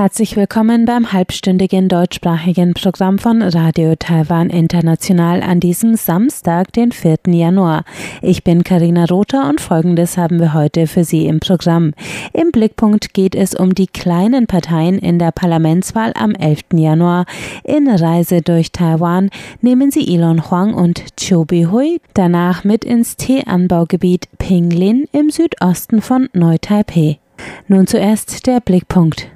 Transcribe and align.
Herzlich 0.00 0.36
willkommen 0.36 0.84
beim 0.84 1.12
halbstündigen 1.12 1.88
deutschsprachigen 1.88 2.72
Programm 2.72 3.18
von 3.18 3.42
Radio 3.42 3.96
Taiwan 3.96 4.48
International 4.48 5.42
an 5.42 5.58
diesem 5.58 5.96
Samstag, 5.96 6.72
den 6.72 6.92
4. 6.92 7.16
Januar. 7.26 7.82
Ich 8.22 8.44
bin 8.44 8.62
Karina 8.62 9.06
Rother 9.06 9.48
und 9.48 9.60
Folgendes 9.60 10.16
haben 10.16 10.38
wir 10.38 10.54
heute 10.54 10.86
für 10.86 11.02
Sie 11.02 11.26
im 11.26 11.40
Programm. 11.40 11.94
Im 12.32 12.52
Blickpunkt 12.52 13.12
geht 13.12 13.34
es 13.34 13.56
um 13.56 13.74
die 13.74 13.88
kleinen 13.88 14.46
Parteien 14.46 15.00
in 15.00 15.18
der 15.18 15.32
Parlamentswahl 15.32 16.12
am 16.14 16.30
11. 16.30 16.60
Januar. 16.74 17.26
In 17.64 17.88
Reise 17.88 18.40
durch 18.40 18.70
Taiwan 18.70 19.30
nehmen 19.62 19.90
Sie 19.90 20.14
Elon 20.14 20.48
Huang 20.48 20.74
und 20.74 21.16
Chiu 21.16 21.44
Bihui 21.44 22.00
danach 22.14 22.62
mit 22.62 22.84
ins 22.84 23.16
Teeanbaugebiet 23.16 24.28
Pinglin 24.38 25.08
im 25.10 25.30
Südosten 25.30 26.02
von 26.02 26.28
Neu-Taipei. 26.34 27.18
Nun 27.66 27.88
zuerst 27.88 28.46
der 28.46 28.60
Blickpunkt. 28.60 29.28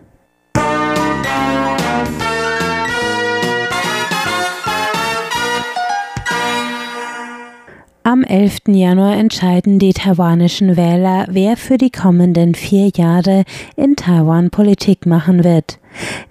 Am 8.05 8.24
11. 8.24 8.62
Januar 8.66 9.16
entscheiden 9.16 9.79
die 9.79 9.92
taiwanischen 9.92 10.77
Wähler, 10.77 11.27
wer 11.30 11.56
für 11.56 11.79
die 11.79 11.93
kommenden 11.93 12.56
vier 12.56 12.88
Jahre 12.88 13.45
in 13.77 13.95
Taiwan 13.95 14.51
Politik 14.51 15.06
machen 15.06 15.45
wird. 15.45 15.79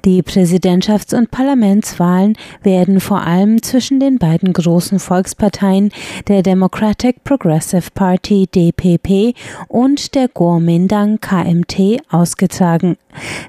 Die 0.05 0.23
Präsidentschafts- 0.23 1.15
und 1.15 1.31
Parlamentswahlen 1.31 2.37
werden 2.63 2.99
vor 2.99 3.21
allem 3.21 3.61
zwischen 3.61 3.99
den 3.99 4.17
beiden 4.17 4.53
großen 4.53 4.99
Volksparteien 4.99 5.91
der 6.27 6.43
Democratic 6.43 7.23
Progressive 7.23 7.89
Party 7.93 8.47
DPP 8.47 9.35
und 9.67 10.15
der 10.15 10.27
Kuomintang 10.27 11.19
KMT 11.19 12.01
ausgetragen. 12.09 12.97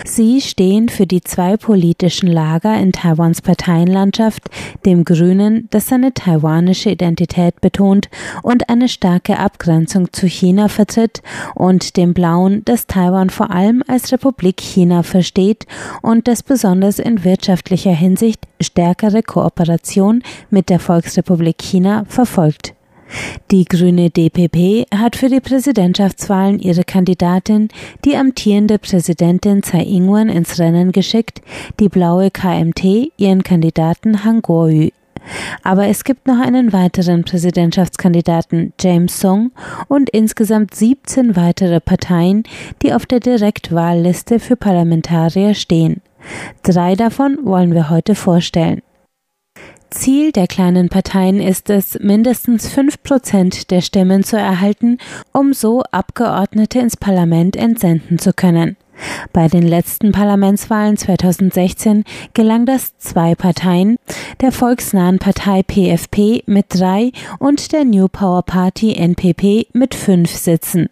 Sie 0.05 0.41
stehen 0.41 0.89
für 0.89 1.07
die 1.07 1.21
zwei 1.21 1.57
politischen 1.57 2.27
Lager 2.27 2.77
in 2.79 2.93
Taiwans 2.93 3.43
Parteienlandschaft, 3.43 4.43
dem 4.85 5.05
Grünen, 5.05 5.69
das 5.71 5.87
seine 5.87 6.13
taiwanische 6.13 6.91
Identität 6.91 7.61
betont 7.61 8.09
und 8.43 8.69
eine 8.69 8.89
starke 8.89 9.39
Abgrenzung 9.39 10.13
zu 10.13 10.27
China 10.27 10.69
vertritt, 10.69 11.23
und 11.55 11.97
dem 11.97 12.15
Blauen, 12.15 12.65
das 12.65 12.87
Taiwan 12.87 13.31
vor 13.31 13.51
allem 13.51 13.83
als 13.87 14.13
Republik 14.13 14.61
China 14.61 15.03
versteht 15.03 15.67
und 16.03 16.29
das 16.29 16.43
besonders 16.43 16.99
in 16.99 17.25
wirtschaftlicher 17.25 17.95
Hinsicht 17.95 18.47
stärkere 18.61 19.23
Kooperation 19.23 20.23
mit 20.51 20.69
der 20.69 20.79
Volksrepublik 20.79 21.59
China 21.59 22.05
verfolgt. 22.09 22.75
Die 23.51 23.65
grüne 23.65 24.11
DPP 24.11 24.87
hat 24.95 25.17
für 25.17 25.29
die 25.29 25.41
Präsidentschaftswahlen 25.41 26.59
ihre 26.59 26.85
Kandidatin, 26.85 27.69
die 28.05 28.17
amtierende 28.17 28.79
Präsidentin 28.79 29.63
Tsai 29.63 29.83
Ing-wen, 29.83 30.29
ins 30.29 30.59
Rennen 30.59 30.93
geschickt, 30.93 31.43
die 31.79 31.89
blaue 31.89 32.31
KMT 32.31 33.13
ihren 33.17 33.43
Kandidaten 33.43 34.25
Han 34.25 34.43
Kuo-yu. 34.43 34.91
Aber 35.63 35.87
es 35.87 36.05
gibt 36.05 36.27
noch 36.27 36.41
einen 36.41 36.73
weiteren 36.73 37.25
Präsidentschaftskandidaten, 37.25 38.73
James 38.81 39.19
Song, 39.19 39.53
und 39.89 40.11
insgesamt 40.11 40.75
17 40.75 41.37
weitere 41.37 41.81
Parteien, 41.81 42.45
die 42.83 42.93
auf 42.93 43.07
der 43.07 43.21
Direktwahlliste 43.21 44.39
für 44.39 44.57
Parlamentarier 44.57 45.55
stehen. 45.55 46.03
Drei 46.63 46.95
davon 46.95 47.39
wollen 47.43 47.75
wir 47.75 47.91
heute 47.91 48.15
vorstellen. 48.15 48.83
Ziel 49.91 50.33
der 50.33 50.47
kleinen 50.47 50.89
Parteien 50.89 51.39
ist 51.39 51.69
es, 51.69 51.99
mindestens 52.01 52.69
fünf 52.69 53.03
Prozent 53.03 53.71
der 53.71 53.83
Stimmen 53.83 54.25
zu 54.25 54.39
erhalten, 54.39 54.99
um 55.33 55.53
so 55.53 55.83
Abgeordnete 55.91 56.79
ins 56.79 56.97
Parlament 56.97 57.57
entsenden 57.57 58.19
zu 58.19 58.33
können. 58.33 58.77
Bei 59.33 59.49
den 59.49 59.63
letzten 59.63 60.13
Parlamentswahlen 60.13 60.97
2016 60.97 62.05
gelang 62.35 62.67
das 62.67 62.97
zwei 62.99 63.35
Parteien, 63.35 63.97
der 64.41 64.53
volksnahen 64.53 65.19
Partei 65.19 65.63
PFP 65.63 66.43
mit 66.47 66.67
drei 66.69 67.13
und 67.39 67.73
der 67.73 67.85
New 67.85 68.09
Power 68.09 68.43
Party 68.43 68.95
NPP 68.95 69.69
mit 69.73 69.95
fünf 69.95 70.31
Sitzen. 70.31 70.89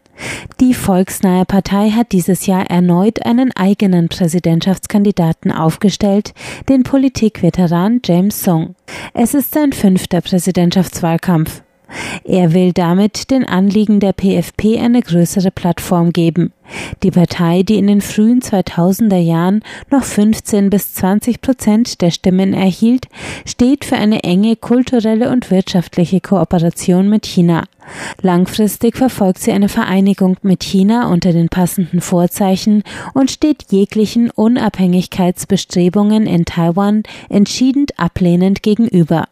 Die 0.60 0.75
volksnahe 0.75 1.44
Partei 1.47 1.91
hat 1.91 2.12
dieses 2.12 2.47
Jahr 2.47 2.66
erneut 2.71 3.25
einen 3.25 3.53
eigenen 3.56 4.09
Präsidentschaftskandidaten 4.09 5.50
aufgestellt, 5.50 6.34
den 6.69 6.83
Politikveteran 6.83 8.00
James 8.05 8.43
Song. 8.43 8.75
Es 9.15 9.34
ist 9.34 9.55
sein 9.55 9.72
fünfter 9.72 10.21
Präsidentschaftswahlkampf. 10.21 11.62
Er 12.25 12.53
will 12.53 12.73
damit 12.73 13.31
den 13.31 13.45
Anliegen 13.45 14.01
der 14.01 14.12
PFP 14.12 14.78
eine 14.78 15.03
größere 15.03 15.51
Plattform 15.51 16.12
geben. 16.12 16.53
Die 17.03 17.11
Partei, 17.11 17.62
die 17.62 17.77
in 17.77 17.89
den 17.89 18.01
frühen 18.01 18.41
2000er 18.41 19.19
Jahren 19.19 19.62
noch 19.91 20.05
15 20.05 20.71
bis 20.71 20.95
20 20.95 21.41
Prozent 21.41 22.01
der 22.01 22.11
Stimmen 22.11 22.55
erhielt, 22.55 23.06
steht 23.45 23.84
für 23.84 23.97
eine 23.97 24.23
enge 24.23 24.56
kulturelle 24.56 25.31
und 25.31 25.51
wirtschaftliche 25.51 26.21
Kooperation 26.21 27.09
mit 27.09 27.27
China. 27.27 27.65
Langfristig 28.22 28.97
verfolgt 28.97 29.41
sie 29.41 29.53
eine 29.53 29.69
Vereinigung 29.69 30.37
mit 30.43 30.62
China 30.62 31.09
unter 31.11 31.33
den 31.33 31.49
passenden 31.49 32.01
Vorzeichen 32.01 32.84
und 33.15 33.31
steht 33.31 33.67
jeglichen 33.71 34.31
Unabhängigkeitsbestrebungen 34.31 36.27
in 36.27 36.45
Taiwan 36.45 37.03
entschieden 37.28 37.87
ablehnend 37.97 38.62
gegenüber. 38.62 39.27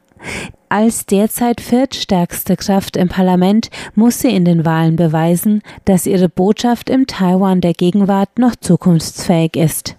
Als 0.70 1.06
derzeit 1.06 1.60
viertstärkste 1.60 2.56
Kraft 2.56 2.96
im 2.96 3.08
Parlament 3.08 3.70
muss 3.94 4.20
sie 4.20 4.34
in 4.34 4.44
den 4.44 4.64
Wahlen 4.64 4.96
beweisen, 4.96 5.62
dass 5.84 6.06
ihre 6.06 6.28
Botschaft 6.28 6.90
im 6.90 7.06
Taiwan 7.06 7.60
der 7.60 7.72
Gegenwart 7.72 8.38
noch 8.38 8.54
zukunftsfähig 8.54 9.56
ist. 9.56 9.97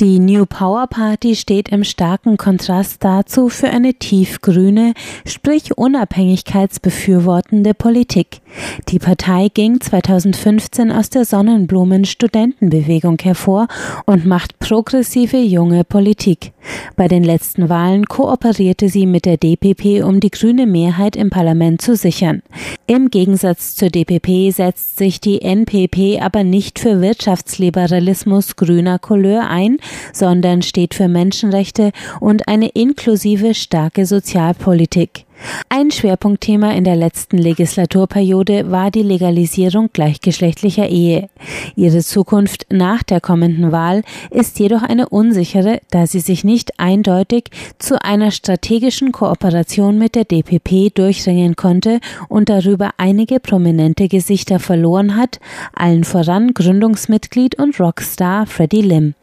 Die 0.00 0.18
New 0.18 0.46
Power 0.46 0.86
Party 0.86 1.36
steht 1.36 1.68
im 1.68 1.84
starken 1.84 2.38
Kontrast 2.38 3.04
dazu 3.04 3.50
für 3.50 3.68
eine 3.68 3.92
tiefgrüne, 3.92 4.94
sprich 5.26 5.76
unabhängigkeitsbefürwortende 5.76 7.74
Politik. 7.74 8.40
Die 8.88 8.98
Partei 8.98 9.48
ging 9.52 9.78
2015 9.78 10.90
aus 10.90 11.10
der 11.10 11.26
Sonnenblumen-Studentenbewegung 11.26 13.18
hervor 13.20 13.68
und 14.06 14.24
macht 14.24 14.58
progressive 14.58 15.36
junge 15.36 15.84
Politik. 15.84 16.52
Bei 16.96 17.06
den 17.06 17.22
letzten 17.22 17.68
Wahlen 17.68 18.06
kooperierte 18.06 18.88
sie 18.88 19.04
mit 19.04 19.26
der 19.26 19.36
DPP, 19.36 20.02
um 20.02 20.20
die 20.20 20.30
grüne 20.30 20.66
Mehrheit 20.66 21.14
im 21.14 21.28
Parlament 21.28 21.82
zu 21.82 21.94
sichern. 21.94 22.42
Im 22.86 23.10
Gegensatz 23.10 23.76
zur 23.76 23.90
DPP 23.90 24.50
setzt 24.50 24.96
sich 24.96 25.20
die 25.20 25.42
NPP 25.42 26.20
aber 26.20 26.42
nicht 26.42 26.78
für 26.78 27.00
Wirtschaftsliberalismus 27.00 28.56
grüner 28.56 28.98
Couleur 28.98 29.48
ein, 29.48 29.78
sondern 30.12 30.62
steht 30.62 30.94
für 30.94 31.08
Menschenrechte 31.08 31.92
und 32.20 32.48
eine 32.48 32.68
inklusive 32.68 33.54
starke 33.54 34.06
Sozialpolitik. 34.06 35.26
Ein 35.68 35.90
Schwerpunktthema 35.90 36.72
in 36.72 36.84
der 36.84 36.96
letzten 36.96 37.38
Legislaturperiode 37.38 38.70
war 38.70 38.90
die 38.90 39.02
Legalisierung 39.02 39.90
gleichgeschlechtlicher 39.92 40.88
Ehe. 40.88 41.28
Ihre 41.76 42.00
Zukunft 42.00 42.66
nach 42.70 43.02
der 43.02 43.20
kommenden 43.20 43.72
Wahl 43.72 44.02
ist 44.30 44.58
jedoch 44.58 44.82
eine 44.82 45.08
unsichere, 45.08 45.80
da 45.90 46.06
sie 46.06 46.20
sich 46.20 46.44
nicht 46.44 46.78
eindeutig 46.78 47.44
zu 47.78 48.02
einer 48.02 48.30
strategischen 48.30 49.12
Kooperation 49.12 49.98
mit 49.98 50.14
der 50.14 50.24
DPP 50.24 50.94
durchringen 50.94 51.56
konnte 51.56 52.00
und 52.28 52.48
darüber 52.48 52.90
einige 52.98 53.40
prominente 53.40 54.08
Gesichter 54.08 54.58
verloren 54.58 55.16
hat, 55.16 55.40
allen 55.74 56.04
voran 56.04 56.52
Gründungsmitglied 56.54 57.58
und 57.58 57.80
Rockstar 57.80 58.46
Freddie 58.46 58.82
Lim. 58.82 59.14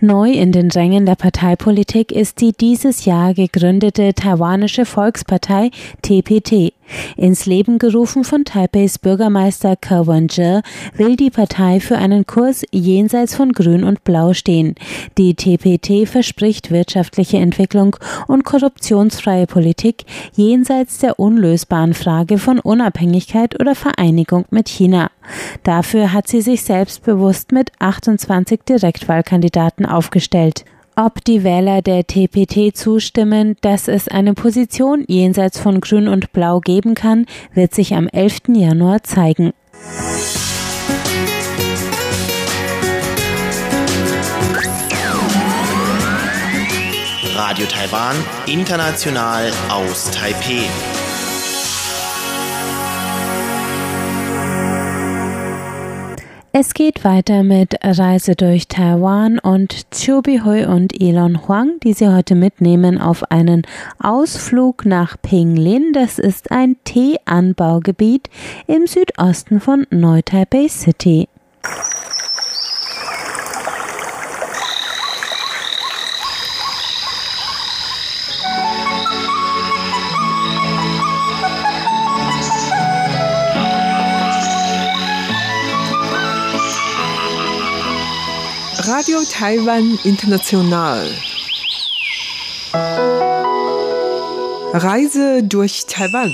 Neu 0.00 0.32
in 0.32 0.50
den 0.50 0.70
Rängen 0.70 1.06
der 1.06 1.14
Parteipolitik 1.14 2.10
ist 2.10 2.40
die 2.40 2.52
dieses 2.52 3.04
Jahr 3.04 3.34
gegründete 3.34 4.14
taiwanische 4.14 4.84
Volkspartei 4.84 5.70
TPT. 6.02 6.74
Ins 7.16 7.46
Leben 7.46 7.78
gerufen 7.78 8.24
von 8.24 8.44
Taipeis 8.44 8.98
Bürgermeister 8.98 9.76
Ke 9.76 10.06
Wen-je 10.06 10.60
will 10.96 11.16
die 11.16 11.30
Partei 11.30 11.80
für 11.80 11.96
einen 11.98 12.26
Kurs 12.26 12.64
jenseits 12.72 13.34
von 13.34 13.52
Grün 13.52 13.84
und 13.84 14.04
Blau 14.04 14.32
stehen. 14.32 14.74
Die 15.18 15.34
TPT 15.34 16.08
verspricht 16.08 16.70
wirtschaftliche 16.70 17.38
Entwicklung 17.38 17.96
und 18.26 18.44
korruptionsfreie 18.44 19.46
Politik 19.46 20.04
jenseits 20.34 20.98
der 20.98 21.18
unlösbaren 21.18 21.94
Frage 21.94 22.38
von 22.38 22.58
Unabhängigkeit 22.58 23.60
oder 23.60 23.74
Vereinigung 23.74 24.44
mit 24.50 24.68
China. 24.68 25.10
Dafür 25.62 26.12
hat 26.12 26.28
sie 26.28 26.40
sich 26.40 26.62
selbstbewusst 26.62 27.52
mit 27.52 27.72
28 27.78 28.60
Direktwahlkandidaten 28.64 29.86
aufgestellt. 29.86 30.64
Ob 30.98 31.22
die 31.24 31.44
Wähler 31.44 31.82
der 31.82 32.06
TPT 32.06 32.74
zustimmen, 32.74 33.58
dass 33.60 33.86
es 33.86 34.08
eine 34.08 34.32
Position 34.32 35.04
jenseits 35.08 35.58
von 35.58 35.82
Grün 35.82 36.08
und 36.08 36.32
Blau 36.32 36.60
geben 36.60 36.94
kann, 36.94 37.26
wird 37.52 37.74
sich 37.74 37.92
am 37.92 38.08
11. 38.08 38.48
Januar 38.54 39.02
zeigen. 39.02 39.52
Radio 47.34 47.66
Taiwan, 47.66 48.16
international 48.46 49.52
aus 49.68 50.10
Taipeh. 50.12 50.64
Es 56.58 56.72
geht 56.72 57.04
weiter 57.04 57.42
mit 57.42 57.74
Reise 57.82 58.34
durch 58.34 58.66
Taiwan 58.66 59.38
und 59.38 59.88
Chobi 59.90 60.40
Hui 60.42 60.64
und 60.64 60.98
Elon 60.98 61.46
Huang, 61.46 61.78
die 61.82 61.92
Sie 61.92 62.08
heute 62.08 62.34
mitnehmen 62.34 62.98
auf 62.98 63.30
einen 63.30 63.66
Ausflug 63.98 64.86
nach 64.86 65.20
Pinglin. 65.20 65.92
Das 65.92 66.18
ist 66.18 66.50
ein 66.50 66.76
Teeanbaugebiet 66.84 68.30
im 68.68 68.86
Südosten 68.86 69.60
von 69.60 69.86
Neu-Taipei 69.90 70.68
City. 70.68 71.28
Radio 88.96 89.18
Taiwan 89.30 89.98
International. 90.04 91.06
Reise 94.72 95.42
durch 95.42 95.84
Taiwan. 95.86 96.32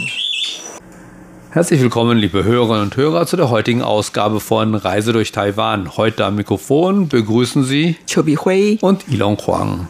Herzlich 1.50 1.80
willkommen, 1.80 2.18
liebe 2.18 2.44
Hörerinnen 2.44 2.82
und 2.82 2.96
Hörer, 2.96 3.26
zu 3.26 3.36
der 3.36 3.50
heutigen 3.50 3.82
Ausgabe 3.82 4.38
von 4.38 4.76
Reise 4.76 5.12
durch 5.12 5.32
Taiwan. 5.32 5.96
Heute 5.96 6.24
am 6.24 6.36
Mikrofon 6.36 7.08
begrüßen 7.08 7.64
Sie 7.64 7.96
Chobi 8.08 8.36
Hui 8.36 8.78
und 8.80 9.08
Ilon 9.08 9.38
Huang. 9.44 9.88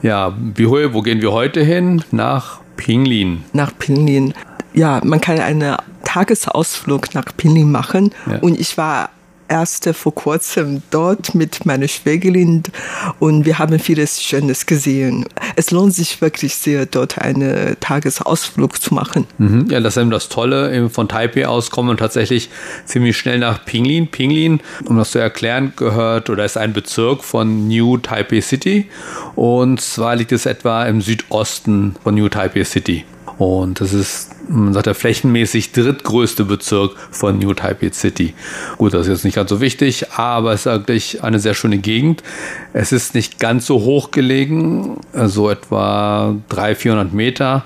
Ja, 0.00 0.30
Bihui, 0.30 0.94
wo 0.94 1.02
gehen 1.02 1.20
wir 1.20 1.32
heute 1.32 1.62
hin? 1.62 2.02
Nach 2.12 2.60
Pinglin. 2.78 3.44
Nach 3.52 3.76
Pinglin. 3.78 4.32
Ja, 4.72 5.02
man 5.04 5.20
kann 5.20 5.38
einen 5.38 5.76
Tagesausflug 6.04 7.14
nach 7.14 7.26
Pinglin 7.36 7.70
machen. 7.70 8.14
Ja. 8.24 8.38
Und 8.38 8.58
ich 8.58 8.78
war 8.78 9.10
erst 9.48 9.88
vor 9.94 10.14
kurzem 10.14 10.82
dort 10.90 11.34
mit 11.34 11.66
meiner 11.66 11.88
Schwägerin 11.88 12.62
und 13.18 13.44
wir 13.44 13.58
haben 13.58 13.78
vieles 13.78 14.22
Schönes 14.22 14.66
gesehen. 14.66 15.26
Es 15.56 15.70
lohnt 15.70 15.94
sich 15.94 16.20
wirklich 16.20 16.56
sehr, 16.56 16.86
dort 16.86 17.18
einen 17.18 17.76
Tagesausflug 17.80 18.80
zu 18.80 18.94
machen. 18.94 19.26
Mhm. 19.38 19.66
Ja, 19.70 19.80
das 19.80 19.96
ist 19.96 20.02
eben 20.02 20.10
das 20.10 20.28
Tolle. 20.28 20.88
Von 20.90 21.08
Taipei 21.08 21.46
aus 21.46 21.70
kommen 21.70 21.90
wir 21.90 21.96
tatsächlich 21.96 22.50
ziemlich 22.84 23.16
schnell 23.16 23.38
nach 23.38 23.64
Pinglin. 23.64 24.08
Pinglin, 24.08 24.60
um 24.84 24.96
das 24.96 25.12
zu 25.12 25.18
erklären, 25.18 25.72
gehört 25.76 26.30
oder 26.30 26.44
ist 26.44 26.56
ein 26.56 26.72
Bezirk 26.72 27.24
von 27.24 27.68
New 27.68 27.98
Taipei 27.98 28.40
City 28.40 28.86
und 29.34 29.80
zwar 29.80 30.16
liegt 30.16 30.32
es 30.32 30.46
etwa 30.46 30.84
im 30.86 31.00
Südosten 31.00 31.96
von 32.02 32.14
New 32.14 32.28
Taipei 32.28 32.64
City. 32.64 33.04
Und 33.38 33.80
das 33.80 33.92
ist, 33.92 34.30
man 34.48 34.72
sagt 34.72 34.86
ja, 34.86 34.94
flächenmäßig 34.94 35.72
drittgrößte 35.72 36.44
Bezirk 36.44 36.92
von 37.10 37.38
New 37.38 37.52
Taipei 37.52 37.90
City. 37.92 38.34
Gut, 38.78 38.94
das 38.94 39.02
ist 39.02 39.08
jetzt 39.08 39.24
nicht 39.24 39.34
ganz 39.34 39.50
so 39.50 39.60
wichtig, 39.60 40.12
aber 40.12 40.52
es 40.52 40.60
ist 40.60 40.66
eigentlich 40.68 41.22
eine 41.22 41.38
sehr 41.38 41.54
schöne 41.54 41.78
Gegend. 41.78 42.22
Es 42.72 42.92
ist 42.92 43.14
nicht 43.14 43.38
ganz 43.38 43.66
so 43.66 43.80
hoch 43.80 44.10
gelegen, 44.10 44.98
so 45.12 45.50
etwa 45.50 46.34
300, 46.48 46.78
400 46.78 47.12
Meter. 47.12 47.64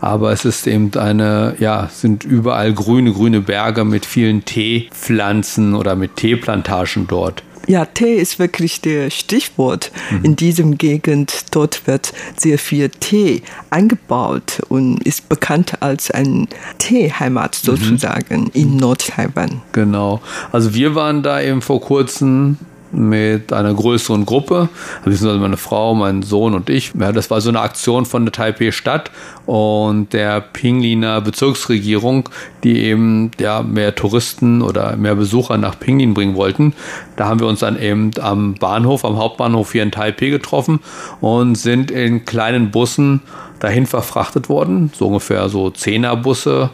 Aber 0.00 0.32
es 0.32 0.44
ist 0.44 0.66
eben 0.66 0.90
eine, 0.96 1.54
ja, 1.60 1.88
sind 1.92 2.24
überall 2.24 2.72
grüne, 2.72 3.12
grüne 3.12 3.40
Berge 3.40 3.84
mit 3.84 4.04
vielen 4.04 4.44
Teepflanzen 4.44 5.76
oder 5.76 5.94
mit 5.94 6.16
Teeplantagen 6.16 7.06
dort. 7.06 7.44
Ja, 7.66 7.84
Tee 7.84 8.16
ist 8.16 8.38
wirklich 8.38 8.80
der 8.80 9.10
Stichwort 9.10 9.92
mhm. 10.10 10.24
in 10.24 10.36
diesem 10.36 10.78
Gegend. 10.78 11.46
Dort 11.50 11.86
wird 11.86 12.12
sehr 12.36 12.58
viel 12.58 12.88
Tee 12.88 13.42
angebaut 13.70 14.60
und 14.68 15.02
ist 15.04 15.28
bekannt 15.28 15.80
als 15.80 16.10
ein 16.10 16.48
Teeheimat 16.78 17.58
mhm. 17.62 17.66
sozusagen 17.66 18.40
mhm. 18.44 18.50
in 18.52 18.76
Nord-Taiwan. 18.76 19.62
Genau. 19.72 20.20
Also 20.50 20.74
wir 20.74 20.94
waren 20.94 21.22
da 21.22 21.40
eben 21.40 21.62
vor 21.62 21.80
kurzem 21.80 22.58
mit 22.92 23.52
einer 23.52 23.72
größeren 23.72 24.26
Gruppe, 24.26 24.68
also 25.04 25.38
meine 25.38 25.56
Frau, 25.56 25.94
mein 25.94 26.22
Sohn 26.22 26.54
und 26.54 26.70
ich. 26.70 26.92
Ja, 26.98 27.10
das 27.12 27.30
war 27.30 27.40
so 27.40 27.48
eine 27.48 27.60
Aktion 27.60 28.04
von 28.04 28.24
der 28.24 28.32
Taipei-Stadt 28.32 29.10
und 29.46 30.12
der 30.12 30.40
Pingliner 30.40 31.20
Bezirksregierung, 31.20 32.28
die 32.62 32.80
eben 32.84 33.30
ja, 33.40 33.62
mehr 33.62 33.94
Touristen 33.94 34.62
oder 34.62 34.96
mehr 34.96 35.14
Besucher 35.14 35.56
nach 35.58 35.78
Pinglin 35.78 36.14
bringen 36.14 36.34
wollten. 36.34 36.74
Da 37.16 37.26
haben 37.26 37.40
wir 37.40 37.46
uns 37.46 37.60
dann 37.60 37.80
eben 37.80 38.10
am 38.20 38.54
Bahnhof, 38.54 39.04
am 39.04 39.16
Hauptbahnhof 39.16 39.72
hier 39.72 39.82
in 39.82 39.90
Taipei 39.90 40.28
getroffen 40.28 40.80
und 41.20 41.56
sind 41.56 41.90
in 41.90 42.24
kleinen 42.24 42.70
Bussen 42.70 43.22
dahin 43.62 43.86
verfrachtet 43.86 44.48
worden, 44.48 44.90
so 44.94 45.06
ungefähr 45.06 45.48
so 45.48 45.70
Zehnerbusse 45.70 46.70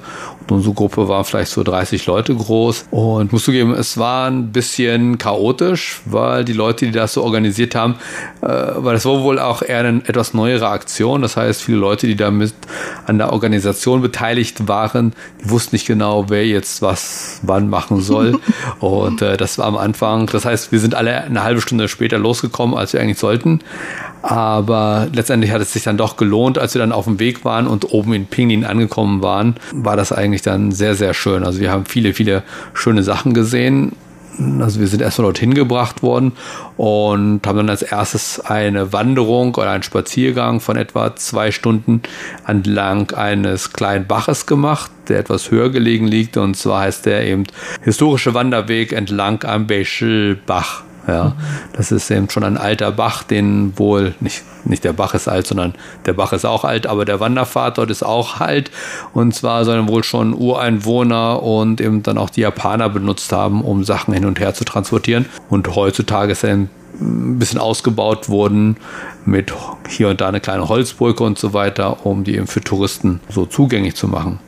Unsere 0.51 0.75
Gruppe 0.75 1.09
war 1.09 1.25
vielleicht 1.25 1.51
so 1.51 1.63
30 1.63 2.07
Leute 2.07 2.35
groß 2.35 2.87
und 2.91 3.33
muss 3.33 3.45
zugeben, 3.45 3.75
es 3.75 3.99
war 3.99 4.31
ein 4.31 4.51
bisschen 4.51 5.19
chaotisch, 5.19 6.01
weil 6.07 6.45
die 6.45 6.53
Leute, 6.53 6.87
die 6.87 6.93
das 6.93 7.13
so 7.13 7.23
organisiert 7.23 7.75
haben, 7.75 7.97
äh, 8.41 8.47
weil 8.47 8.95
das 8.95 9.05
war 9.05 9.23
wohl 9.23 9.39
auch 9.39 9.63
eher 9.63 9.81
eine 9.81 10.03
etwas 10.07 10.35
neuere 10.35 10.69
Aktion. 10.69 11.23
Das 11.23 11.37
heißt, 11.37 11.63
viele 11.63 11.79
Leute, 11.79 12.07
die 12.07 12.17
damit 12.17 12.55
an 13.07 13.19
der 13.19 13.33
Organisation 13.33 14.01
beteiligt 14.01 14.69
waren, 14.69 15.13
die 15.43 15.51
wussten 15.51 15.75
nicht 15.75 15.87
genau, 15.87 16.31
wer 16.31 16.47
jetzt 16.47 16.81
was 16.81 17.41
wann 17.43 17.69
machen 17.69 18.01
soll. 18.01 18.39
und 18.81 19.21
äh, 19.21 19.37
das 19.37 19.59
war 19.59 19.67
am 19.67 19.77
Anfang. 19.77 20.27
Das 20.27 20.45
heißt, 20.45 20.73
wir 20.73 20.81
sind 20.81 20.95
alle 20.95 21.25
eine 21.25 21.43
halbe 21.43 21.61
Stunde 21.61 21.89
später 21.89 22.19
losgekommen, 22.19 22.77
als 22.77 22.95
wir 22.95 23.01
eigentlich 23.01 23.19
sollten. 23.19 23.61
Aber 24.23 25.09
letztendlich 25.13 25.53
hat 25.53 25.63
es 25.63 25.73
sich 25.73 25.85
dann 25.85 25.97
doch 25.97 26.17
gelohnt, 26.17 26.59
als 26.59 26.75
wir 26.75 26.81
dann 26.81 26.93
auf 26.93 27.05
dem 27.05 27.21
Weg 27.21 27.45
waren 27.45 27.67
und 27.67 27.93
oben 27.93 28.13
in 28.15 28.27
Pinglin 28.27 28.65
angekommen 28.65 29.23
waren, 29.23 29.57
war 29.73 29.97
das 29.97 30.13
eigentlich 30.13 30.43
dann 30.43 30.73
sehr, 30.73 30.95
sehr 30.95 31.15
schön. 31.15 31.45
Also 31.45 31.61
wir 31.61 31.71
haben 31.71 31.87
viele, 31.87 32.15
viele 32.15 32.43
schöne 32.75 33.03
Sachen 33.03 33.35
gesehen. 33.35 33.93
Also 34.61 34.79
wir 34.79 34.87
sind 34.87 35.03
erstmal 35.03 35.27
dorthin 35.27 35.53
gebracht 35.53 36.03
worden 36.03 36.33
und 36.77 37.45
haben 37.45 37.57
dann 37.57 37.71
als 37.71 37.83
erstes 37.83 38.39
eine 38.39 38.93
Wanderung 38.93 39.55
oder 39.57 39.71
einen 39.71 39.83
Spaziergang 39.83 40.61
von 40.61 40.77
etwa 40.77 41.17
zwei 41.17 41.51
Stunden 41.51 42.03
entlang 42.47 43.11
eines 43.11 43.73
kleinen 43.73 44.07
Baches 44.07 44.47
gemacht, 44.47 44.93
der 45.09 45.19
etwas 45.19 45.51
höher 45.51 45.71
gelegen 45.71 46.07
liegt. 46.07 46.37
Und 46.37 46.57
zwar 46.57 46.83
heißt 46.83 47.07
der 47.07 47.27
eben 47.27 47.45
historische 47.83 48.33
Wanderweg 48.33 48.93
entlang 48.93 49.43
am 49.43 49.67
Bechel-Bach. 49.67 50.85
Ja, 51.09 51.33
das 51.73 51.91
ist 51.91 52.11
eben 52.11 52.29
schon 52.29 52.45
ein 52.45 52.59
alter 52.59 52.93
Bach, 52.93 53.23
den 53.23 53.79
wohl 53.79 54.15
nicht, 54.21 54.43
nicht 54.67 54.85
der 54.85 54.93
Bach 54.93 55.15
ist 55.15 55.27
alt, 55.27 55.47
sondern 55.47 55.75
der 56.05 56.13
Bach 56.13 56.35
ist 56.35 56.45
auch 56.45 56.65
alt, 56.65 56.87
aber 56.87 57.07
der 57.07 57.19
Wanderpfad 57.19 57.79
dort 57.79 57.91
ist 57.91 58.03
auch 58.03 58.43
alt. 58.43 58.71
Und 59.15 59.35
zwar 59.35 59.65
sollen 59.65 59.89
wohl 59.89 60.05
schon 60.05 60.35
Ureinwohner 60.35 61.43
und 61.43 61.81
eben 61.81 62.03
dann 62.03 62.19
auch 62.19 62.29
die 62.29 62.43
Japaner 62.43 62.91
benutzt 62.91 63.33
haben, 63.33 63.63
um 63.63 63.85
Sachen 63.85 64.13
hin 64.13 64.27
und 64.27 64.39
her 64.39 64.53
zu 64.53 64.65
transportieren. 64.65 65.25
Und 65.49 65.75
heutzutage 65.75 66.33
ist 66.33 66.45
er 66.45 66.53
ein 66.53 67.39
bisschen 67.39 67.59
ausgebaut 67.59 68.29
worden 68.29 68.77
mit 69.25 69.55
hier 69.89 70.09
und 70.11 70.21
da 70.21 70.29
eine 70.29 70.41
kleine 70.41 70.69
Holzbrücke 70.69 71.25
und 71.25 71.39
so 71.39 71.55
weiter, 71.55 72.05
um 72.05 72.25
die 72.25 72.37
eben 72.37 72.47
für 72.47 72.61
Touristen 72.61 73.21
so 73.31 73.47
zugänglich 73.47 73.95
zu 73.95 74.09
machen. 74.09 74.41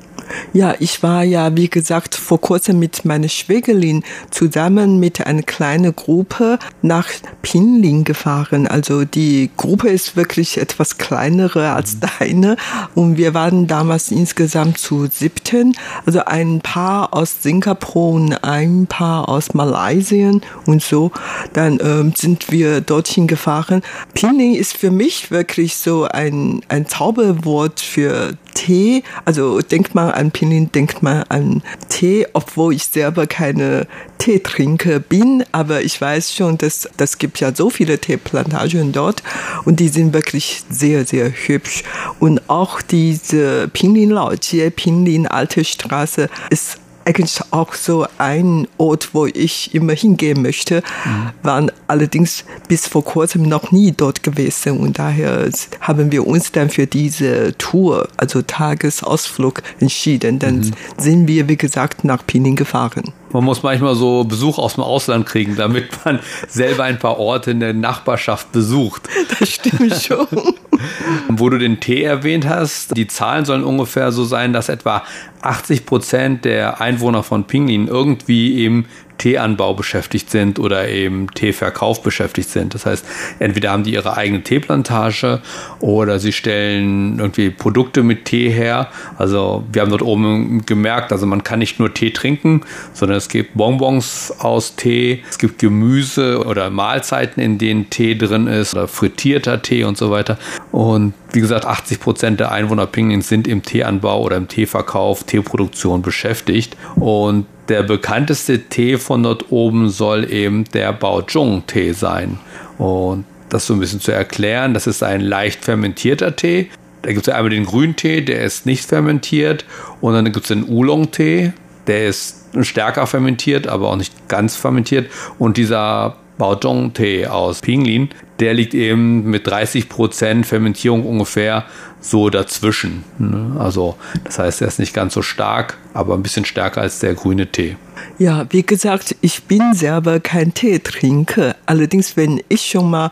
Ja, 0.53 0.75
ich 0.79 1.03
war 1.03 1.23
ja, 1.23 1.57
wie 1.57 1.69
gesagt, 1.69 2.15
vor 2.15 2.41
kurzem 2.41 2.79
mit 2.79 3.05
meiner 3.05 3.29
Schwägerin 3.29 4.03
zusammen 4.31 4.99
mit 4.99 5.27
einer 5.27 5.43
kleinen 5.43 5.95
Gruppe 5.95 6.59
nach 6.83 7.09
Pinling 7.43 8.05
gefahren. 8.05 8.67
Also 8.67 9.05
die 9.05 9.51
Gruppe 9.57 9.89
ist 9.89 10.17
wirklich 10.17 10.59
etwas 10.59 10.99
kleinere 10.99 11.73
als 11.73 11.95
mhm. 11.95 12.01
deine. 12.19 12.57
Und 12.95 13.17
wir 13.17 13.35
waren 13.35 13.67
damals 13.67 14.11
insgesamt 14.11 14.79
zu 14.79 15.07
siebten. 15.07 15.75
Also 16.07 16.25
ein 16.25 16.61
Paar 16.61 17.15
aus 17.15 17.43
Singapur 17.43 18.13
und 18.13 18.45
ein 18.45 18.87
Paar 18.87 19.29
aus 19.29 19.55
Malaysia 19.55 20.33
und 20.67 20.83
so. 20.83 21.11
Dann 21.53 21.79
ähm, 21.83 22.13
sind 22.17 22.51
wir 22.51 22.81
dorthin 22.81 23.27
gefahren. 23.27 23.83
Pinling 24.15 24.55
ist 24.55 24.77
für 24.77 24.91
mich 24.91 25.31
wirklich 25.31 25.77
so 25.77 26.05
ein, 26.05 26.63
ein 26.69 26.87
Zauberwort 26.87 27.81
für 27.81 28.35
Tee. 28.55 29.03
Also 29.25 29.61
denkt 29.61 29.95
man 29.95 30.11
an 30.21 30.31
Pinyin, 30.31 30.71
denkt 30.71 31.03
man 31.03 31.25
an 31.29 31.63
Tee, 31.89 32.27
obwohl 32.35 32.75
ich 32.75 32.85
selber 32.85 33.27
keine 33.27 33.87
Teetrinker 34.19 35.01
bin, 35.01 35.45
aber 35.51 35.83
ich 35.83 36.01
weiß 36.01 36.35
schon, 36.35 36.59
dass 36.59 36.89
das 36.97 37.19
gibt 37.19 37.41
ja 37.41 37.55
so 37.55 37.71
viele 37.71 37.99
Teeplantagen 37.99 38.93
dort 38.93 39.23
und 39.65 39.81
die 39.81 39.89
sind 39.89 40.13
wirklich 40.13 40.63
sehr, 40.69 41.07
sehr 41.07 41.31
hübsch. 41.31 41.83
Und 42.21 42.49
auch 42.49 42.83
diese 42.83 43.69
Pinyin 43.69 44.11
Laojie, 44.11 44.71
Pinyin 44.71 45.27
Alte 45.27 45.65
Straße 45.65 46.29
ist 46.51 46.79
eigentlich 47.11 47.41
auch 47.51 47.75
so 47.75 48.07
ein 48.19 48.69
Ort, 48.79 49.15
wo 49.15 49.27
ich 49.27 49.75
immer 49.75 49.93
hingehen 49.93 50.43
möchte, 50.43 50.83
mhm. 51.05 51.31
wann 51.43 51.73
allerdings 51.89 52.45
bis 52.69 52.87
vor 52.87 53.05
kurzem 53.05 53.43
noch 53.43 53.73
nie 53.73 53.93
dort 53.93 54.23
gewesen 54.23 54.79
und 54.79 54.99
daher 54.99 55.51
haben 55.81 56.13
wir 56.13 56.27
uns 56.27 56.53
dann 56.53 56.71
für 56.71 56.87
diese 56.87 57.57
Tour, 57.59 58.09
also 58.17 58.43
Tagesausflug 58.43 59.63
entschieden. 59.81 60.39
Dann 60.39 60.59
mhm. 60.59 60.73
sind 60.99 61.27
wir, 61.27 61.49
wie 61.49 61.57
gesagt, 61.57 62.05
nach 62.05 62.25
Pening 62.25 62.57
gefahren. 62.57 63.13
Man 63.33 63.45
muss 63.45 63.63
manchmal 63.63 63.95
so 63.95 64.25
Besuch 64.25 64.59
aus 64.59 64.75
dem 64.75 64.85
Ausland 64.85 65.27
kriegen, 65.27 65.57
damit 65.57 66.05
man 66.05 66.19
selber 66.49 66.85
ein 66.85 66.99
paar 66.99 67.19
Orte 67.19 67.53
in 67.53 67.61
der 67.61 67.75
Nachbarschaft 67.75 68.51
besucht. 68.53 69.09
Das 69.39 69.49
stimmt 69.49 69.95
schon. 69.95 70.27
Wo 71.29 71.49
du 71.49 71.59
den 71.59 71.81
Tee 71.81 72.03
erwähnt 72.03 72.49
hast, 72.49 72.97
die 72.97 73.07
Zahlen 73.07 73.45
sollen 73.45 73.65
ungefähr 73.65 74.13
so 74.13 74.25
sein, 74.25 74.53
dass 74.53 74.69
etwa 74.69 75.03
80 75.43 75.87
Prozent 75.87 76.45
der 76.45 76.81
Einwohner 76.81 77.23
von 77.23 77.45
Pinglin 77.45 77.87
irgendwie 77.87 78.57
eben 78.57 78.87
Teeanbau 79.21 79.75
beschäftigt 79.75 80.31
sind 80.31 80.59
oder 80.59 80.89
eben 80.89 81.29
Teeverkauf 81.35 82.03
beschäftigt 82.03 82.49
sind. 82.49 82.75
Das 82.75 82.87
heißt, 82.87 83.05
entweder 83.39 83.71
haben 83.71 83.85
die 83.85 83.93
ihre 83.93 84.17
eigene 84.17 84.43
Teeplantage 84.43 85.41
oder 85.79 86.19
sie 86.19 86.33
stellen 86.33 87.19
irgendwie 87.19 87.51
Produkte 87.51 88.03
mit 88.03 88.25
Tee 88.25 88.49
her. 88.49 88.89
Also 89.19 89.63
wir 89.71 89.83
haben 89.83 89.91
dort 89.91 90.01
oben 90.01 90.65
gemerkt, 90.65 91.13
also 91.13 91.27
man 91.27 91.45
kann 91.45 91.59
nicht 91.59 91.79
nur 91.79 91.93
Tee 91.93 92.13
trinken, 92.13 92.63
sondern 92.95 93.19
es 93.19 93.29
gibt 93.29 93.55
Bonbons 93.55 94.33
aus 94.39 94.77
Tee, 94.77 95.23
es 95.29 95.39
gibt 95.39 95.59
Gemüse 95.59 96.43
oder 96.47 96.71
Mahlzeiten, 96.71 97.43
in 97.43 97.59
denen 97.59 97.91
Tee 97.91 98.17
drin 98.17 98.47
ist 98.47 98.73
oder 98.73 98.89
frittierter 98.89 99.61
Tee 99.61 99.85
und 99.85 99.99
so 99.99 100.11
weiter. 100.11 100.39
Und 100.73 101.13
wie 101.33 101.41
gesagt, 101.41 101.67
80 101.67 102.01
Prozent 102.01 102.41
der 102.41 102.53
Einwohner 102.53 102.87
Pinglins 102.87 103.29
sind 103.29 103.47
im 103.47 103.63
Teeanbau 103.63 104.23
oder 104.23 104.39
im 104.39 104.49
Teeverkauf, 104.49 105.25
Teeproduktion 105.25 106.01
beschäftigt. 106.01 106.75
Und 106.97 107.45
der 107.71 107.85
bekannteste 107.85 108.65
Tee 108.65 108.99
von 108.99 109.23
dort 109.23 109.51
oben 109.51 109.89
soll 109.89 110.31
eben 110.31 110.65
der 110.65 110.93
Baozhong-Tee 110.93 111.93
sein. 111.93 112.39
Und 112.79 113.25
das 113.49 113.67
so 113.67 113.75
ein 113.75 113.81
bisschen 113.81 114.01
zu 114.01 114.13
erklären, 114.13 114.75
das 114.75 114.87
ist 114.87 115.03
ein 115.03 115.21
leicht 115.21 115.65
fermentierter 115.65 116.35
Tee. 116.35 116.69
Da 117.03 117.13
gibt 117.13 117.27
es 117.27 117.33
einmal 117.33 117.51
den 117.51 117.65
Grüntee, 117.65 118.21
der 118.21 118.43
ist 118.43 118.67
nicht 118.67 118.85
fermentiert. 118.85 119.65
Und 120.01 120.15
dann 120.15 120.25
gibt 120.27 120.45
es 120.45 120.49
den 120.49 120.69
Oolong-Tee, 120.69 121.53
der 121.87 122.09
ist 122.09 122.45
stärker 122.61 123.07
fermentiert, 123.07 123.69
aber 123.69 123.91
auch 123.91 123.97
nicht 123.97 124.29
ganz 124.29 124.57
fermentiert. 124.57 125.09
Und 125.39 125.57
dieser 125.57 126.17
Baozhong-Tee 126.39 127.29
aus 127.29 127.61
Pinglin, 127.61 128.11
der 128.41 128.55
liegt 128.55 128.75
eben 128.75 129.31
mit 129.31 129.47
30% 129.47 130.45
Fermentierung 130.45 131.07
ungefähr 131.07 131.67
so 132.01 132.31
dazwischen. 132.31 133.05
Ne? 133.19 133.57
Also 133.59 133.97
das 134.25 134.39
heißt, 134.39 134.63
er 134.63 134.69
ist 134.69 134.79
nicht 134.79 134.95
ganz 134.95 135.15
so 135.15 135.23
stark, 135.23 135.79
aber 135.95 136.15
ein 136.15 136.23
bisschen 136.23 136.45
stärker 136.45 136.81
als 136.81 136.99
der 137.01 137.15
grüne 137.15 137.47
Tee. 137.47 137.77
Ja, 138.19 138.47
wie 138.51 138.63
gesagt, 138.63 139.17
ich 139.21 139.45
bin 139.45 139.75
selber 139.75 140.21
kein 140.21 140.55
Teetrinker. 140.55 141.57
Allerdings, 141.67 142.17
wenn 142.17 142.41
ich 142.49 142.67
schon 142.67 142.91
mal 142.91 143.11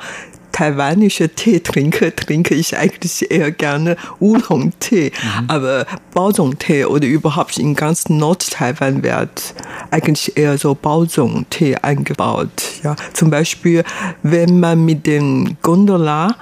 taiwanische 0.53 1.29
Tee 1.29 1.61
trinke, 1.61 2.15
trinke 2.15 2.55
ich 2.55 2.77
eigentlich 2.77 3.31
eher 3.31 3.53
gerne 3.53 3.97
Oolong-Tee. 4.19 5.13
Mhm. 5.13 5.45
Aber 5.51 5.87
Baozong-Tee 6.15 6.87
oder 6.87 7.07
überhaupt 7.07 7.59
in 7.59 7.75
ganz 7.75 8.09
Nord-Taiwan 8.09 9.03
wird 9.03 9.55
eigentlich 9.91 10.37
eher 10.37 10.59
so 10.59 10.75
Baozong-Tee 10.75 11.77
eingebaut. 11.77 12.51
Ja, 12.83 12.97
zum 13.13 13.31
Beispiel, 13.31 13.85
wenn 14.23 14.59
man 14.59 14.85
mit 14.85 15.07
dem 15.07 15.57
Gondola 15.63 16.35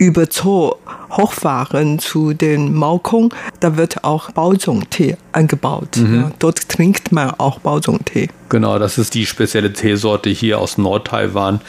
über 0.00 0.26
Zoo 0.30 0.72
hochfahren 1.10 1.98
zu 1.98 2.32
den 2.32 2.72
Maokong, 2.72 3.34
da 3.60 3.76
wird 3.76 4.02
auch 4.02 4.30
Baozong-Tee 4.30 5.16
angebaut. 5.32 5.98
Mhm. 5.98 6.14
Ja, 6.14 6.30
dort 6.38 6.68
trinkt 6.70 7.12
man 7.12 7.32
auch 7.36 7.58
Baozong-Tee. 7.58 8.30
Genau, 8.48 8.78
das 8.78 8.96
ist 8.96 9.14
die 9.14 9.26
spezielle 9.26 9.74
Teesorte 9.74 10.30
hier 10.30 10.58
aus 10.58 10.78
Nord-Taiwan, 10.78 11.60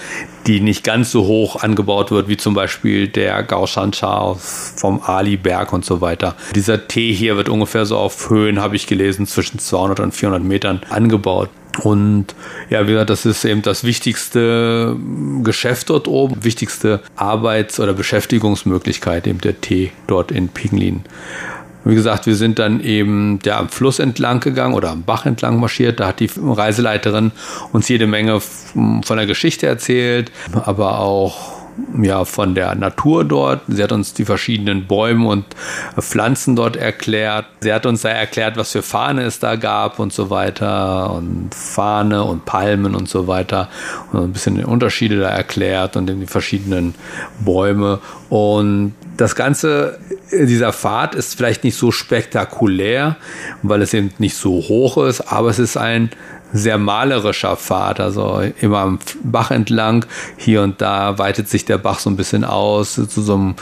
die 0.48 0.62
nicht 0.62 0.86
ganz 0.86 1.12
so 1.12 1.26
hoch 1.26 1.62
angebaut 1.62 2.10
wird, 2.12 2.30
wie 2.30 2.38
zum 2.38 2.54
Beispiel 2.54 3.10
der 3.10 3.44
Gaoshan-Cha 3.44 4.36
vom 4.38 5.02
Ali-Berg 5.06 5.74
und 5.74 5.84
so 5.84 6.00
weiter. 6.00 6.36
Dieser 6.56 6.88
Tee 6.88 7.14
hier 7.14 7.36
wird 7.36 7.50
ungefähr 7.50 7.86
so 7.86 7.98
auf 7.98 8.30
Höhen, 8.30 8.62
habe 8.62 8.78
ich 8.78 8.88
gelesen, 8.88 9.28
zwischen 9.28 9.60
200 9.60 10.00
und 10.00 10.14
400 10.14 10.42
Metern 10.42 10.82
angebaut. 10.90 11.50
Und 11.84 12.36
ja, 12.70 12.86
wie 12.88 12.92
gesagt, 12.92 13.10
das 13.10 13.26
ist 13.26 13.46
eben 13.46 13.62
das 13.62 13.84
wichtigste 13.84 14.96
Geschäft 15.44 15.90
dort 15.90 16.08
oben, 16.08 16.44
wichtigste 16.44 17.02
Arbeits- 17.16 17.80
oder 17.80 17.94
Beschäftigungsmöglichkeit, 17.94 19.28
eben 19.28 19.40
der 19.40 19.62
Tee 19.62 19.92
dort 20.08 20.32
in 20.32 20.50
Pinglin. 20.50 21.04
Wie 21.84 21.96
gesagt, 21.96 22.28
wir 22.28 22.36
sind 22.36 22.60
dann 22.60 22.80
eben 22.82 23.40
ja, 23.44 23.58
am 23.58 23.70
Fluss 23.70 24.00
entlang 24.00 24.40
gegangen 24.40 24.76
oder 24.76 24.92
am 24.92 25.04
Bach 25.04 25.26
entlang 25.26 25.60
marschiert. 25.60 26.00
Da 26.00 26.10
hat 26.10 26.20
die 26.20 26.30
Reiseleiterin 26.38 27.32
uns 27.72 27.88
jede 27.88 28.06
Menge 28.06 28.40
von 28.40 29.18
der 29.18 29.26
Geschichte 29.26 29.66
erzählt, 29.66 30.32
aber 30.54 31.00
auch 31.00 31.61
ja, 32.02 32.26
von 32.26 32.56
der 32.56 32.76
Natur 32.76 33.26
dort. 33.26 33.62
Sie 33.68 33.82
hat 33.82 33.92
uns 33.92 34.14
die 34.14 34.26
verschiedenen 34.26 34.88
Bäume 34.88 35.28
und 35.28 35.46
Pflanzen 36.00 36.56
dort 36.56 36.76
erklärt. 36.76 37.46
Sie 37.62 37.74
hat 37.74 37.86
uns 37.86 38.02
da 38.02 38.10
erklärt, 38.10 38.58
was 38.58 38.72
für 38.72 38.82
Fahne 38.82 39.24
es 39.24 39.40
da 39.40 39.56
gab 39.56 40.00
und 40.00 40.14
so 40.14 40.30
weiter 40.30 41.14
und 41.14 41.54
Fahne 41.54 42.24
und 42.24 42.46
Palmen 42.46 42.96
und 42.96 43.10
so 43.10 43.28
weiter 43.28 43.70
und 44.12 44.24
ein 44.24 44.34
bisschen 44.34 44.56
die 44.56 44.64
Unterschiede 44.64 45.20
da 45.20 45.30
erklärt 45.30 45.96
und 45.96 46.08
die 46.08 46.28
verschiedenen 46.28 46.96
Bäume 47.40 48.00
und 48.30 48.94
das 49.18 49.36
Ganze, 49.36 50.00
dieser 50.32 50.74
Pfad 50.74 51.16
ist 51.16 51.36
vielleicht 51.36 51.64
nicht 51.64 51.78
so 51.78 51.92
spektakulär, 51.92 53.18
weil 53.62 53.82
es 53.82 53.94
eben 53.94 54.12
nicht 54.18 54.36
so 54.36 54.54
hoch 54.54 54.98
ist, 54.98 55.22
aber 55.22 55.50
es 55.50 55.60
ist 55.60 55.78
ein 55.78 56.10
sehr 56.54 56.78
malerischer 56.78 57.56
Pfad, 57.56 58.00
also 58.00 58.42
immer 58.60 58.80
am 58.80 59.00
Bach 59.24 59.52
entlang. 59.52 60.06
Hier 60.38 60.62
und 60.62 60.82
da 60.82 61.18
weitet 61.18 61.50
sich 61.50 61.66
der 61.66 61.78
Bach 61.78 62.00
so 62.00 62.10
ein 62.10 62.18
bisschen 62.18 62.44
aus 62.44 62.96
zu 62.96 63.22
so 63.22 63.34
einem 63.34 63.56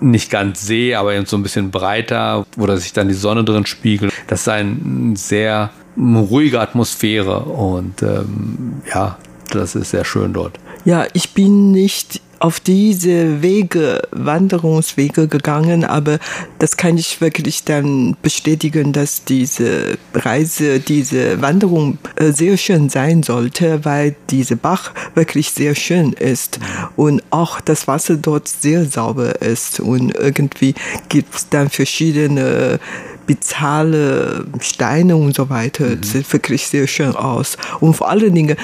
nicht 0.00 0.30
ganz 0.30 0.66
See, 0.66 0.94
aber 0.94 1.14
eben 1.14 1.26
so 1.26 1.36
ein 1.36 1.42
bisschen 1.42 1.70
breiter, 1.70 2.44
wo 2.56 2.66
da 2.66 2.76
sich 2.76 2.92
dann 2.92 3.08
die 3.08 3.14
Sonne 3.14 3.44
drin 3.44 3.66
spiegelt. 3.66 4.12
Das 4.26 4.42
ist 4.42 4.48
eine 4.48 5.16
sehr 5.16 5.70
ruhige 5.96 6.60
Atmosphäre 6.60 7.40
und 7.40 8.02
ähm, 8.02 8.82
ja, 8.92 9.16
das 9.50 9.74
ist 9.74 9.90
sehr 9.90 10.04
schön 10.04 10.32
dort. 10.32 10.58
Ja, 10.84 11.06
ich 11.14 11.32
bin 11.32 11.72
nicht 11.72 12.20
auf 12.38 12.60
diese 12.60 13.42
Wege, 13.42 14.02
Wanderungswege 14.10 15.28
gegangen, 15.28 15.84
aber 15.84 16.18
das 16.58 16.76
kann 16.76 16.98
ich 16.98 17.20
wirklich 17.20 17.64
dann 17.64 18.16
bestätigen, 18.22 18.92
dass 18.92 19.24
diese 19.24 19.98
Reise, 20.14 20.80
diese 20.80 21.40
Wanderung 21.40 21.98
äh, 22.16 22.32
sehr 22.32 22.56
schön 22.56 22.88
sein 22.88 23.22
sollte, 23.22 23.84
weil 23.84 24.16
diese 24.30 24.56
Bach 24.56 24.92
wirklich 25.14 25.50
sehr 25.50 25.74
schön 25.74 26.12
ist 26.12 26.58
und 26.96 27.22
auch 27.30 27.60
das 27.60 27.88
Wasser 27.88 28.16
dort 28.16 28.48
sehr 28.48 28.84
sauber 28.84 29.40
ist 29.40 29.80
und 29.80 30.14
irgendwie 30.14 30.74
gibt 31.08 31.34
es 31.34 31.48
dann 31.48 31.70
verschiedene 31.70 32.78
bizarre 33.26 34.46
Steine 34.60 35.16
und 35.16 35.34
so 35.34 35.50
weiter. 35.50 35.84
Mhm. 35.84 36.02
Sieht 36.02 36.32
wirklich 36.32 36.66
sehr 36.66 36.86
schön 36.86 37.14
aus. 37.14 37.56
Und 37.80 37.94
vor 37.94 38.08
allen 38.08 38.34
Dingen 38.34 38.56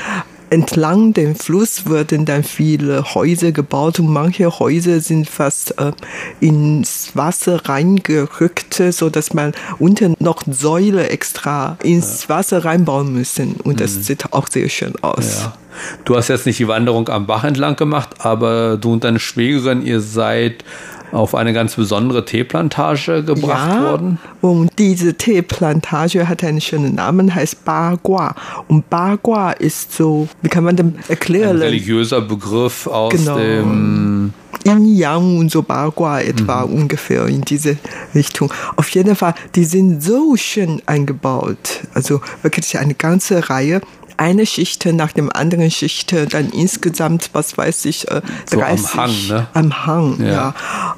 entlang 0.53 1.15
dem 1.15 1.35
Fluss 1.35 1.87
wurden 1.87 2.27
dann 2.27 2.45
viele 2.45 3.15
Häuser 3.15 3.53
gebaut 3.53 3.99
und 3.99 4.09
manche 4.09 4.59
Häuser 4.59 5.01
sind 5.01 5.27
fast 5.27 5.79
äh, 5.81 5.93
ins 6.41 7.13
Wasser 7.15 7.67
reingerückt, 7.67 8.75
so 8.91 9.09
dass 9.09 9.33
man 9.33 9.55
unten 9.79 10.15
noch 10.19 10.43
Säule 10.47 11.09
extra 11.09 11.79
ins 11.83 12.29
Wasser 12.29 12.67
reinbauen 12.67 13.15
müssen 13.15 13.55
und 13.65 13.81
das 13.81 13.97
mhm. 13.97 14.03
sieht 14.03 14.33
auch 14.35 14.47
sehr 14.47 14.69
schön 14.69 14.93
aus. 15.01 15.41
Ja. 15.41 15.57
Du 16.05 16.17
hast 16.17 16.29
jetzt 16.29 16.45
nicht 16.45 16.59
die 16.59 16.69
Wanderung 16.69 17.09
am 17.09 17.27
Bach 17.27 17.45
entlang 17.45 17.77
gemacht, 17.77 18.11
aber 18.19 18.77
du 18.77 18.93
und 18.93 19.05
deine 19.05 19.21
Schwägerin, 19.21 19.81
ihr 19.81 20.03
seid 20.03 20.65
auf 21.13 21.35
eine 21.35 21.53
ganz 21.53 21.77
besondere 21.77 22.25
Teeplantage 22.25 23.23
gebracht 23.23 23.71
ja, 23.71 23.83
worden. 23.83 24.19
Und 24.41 24.71
diese 24.79 25.15
Teeplantage 25.15 26.29
hat 26.29 26.43
einen 26.43 26.61
schönen 26.61 26.95
Namen, 26.95 27.35
heißt 27.35 27.65
Bagua. 27.65 28.35
Und 28.69 28.89
Bagua 28.91 29.53
ist 29.53 29.93
so, 29.93 30.29
wie 30.41 30.49
kann 30.49 30.65
man 30.65 30.77
dem 30.77 30.95
erklären? 31.09 31.57
Ein 31.57 31.63
religiöser 31.63 32.23
Begriff 32.23 32.87
aus 32.87 33.13
genau. 33.13 33.37
dem 33.37 34.33
Yin 34.65 34.95
Yang 34.97 35.39
und 35.39 35.51
so 35.51 35.63
Bagua 35.63 36.21
etwa 36.21 36.67
mhm. 36.67 36.75
ungefähr 36.75 37.27
in 37.27 37.43
diese 37.43 37.77
Richtung. 38.15 38.53
Auf 38.77 38.89
jeden 38.91 39.17
Fall, 39.17 39.35
die 39.55 39.65
sind 39.65 40.03
so 40.03 40.37
schön 40.37 40.81
eingebaut. 40.87 41.81
Also 41.95 42.21
wirklich 42.43 42.79
eine 42.79 42.95
ganze 42.95 43.51
Reihe 43.51 43.81
eine 44.23 44.47
Schicht 44.47 44.87
nach 44.87 45.11
dem 45.11 45.33
anderen 45.33 45.69
Schicht, 45.69 46.15
dann 46.33 46.51
insgesamt, 46.51 47.31
was 47.33 47.59
weiß 47.59 47.87
ich, 47.87 48.07
30 48.07 48.23
so 48.47 48.63
am 48.63 48.95
Hang, 48.95 49.29
ne? 49.29 49.47
am 49.53 49.87
Hang, 49.87 50.21
ja. 50.21 50.33
ja. 50.33 50.55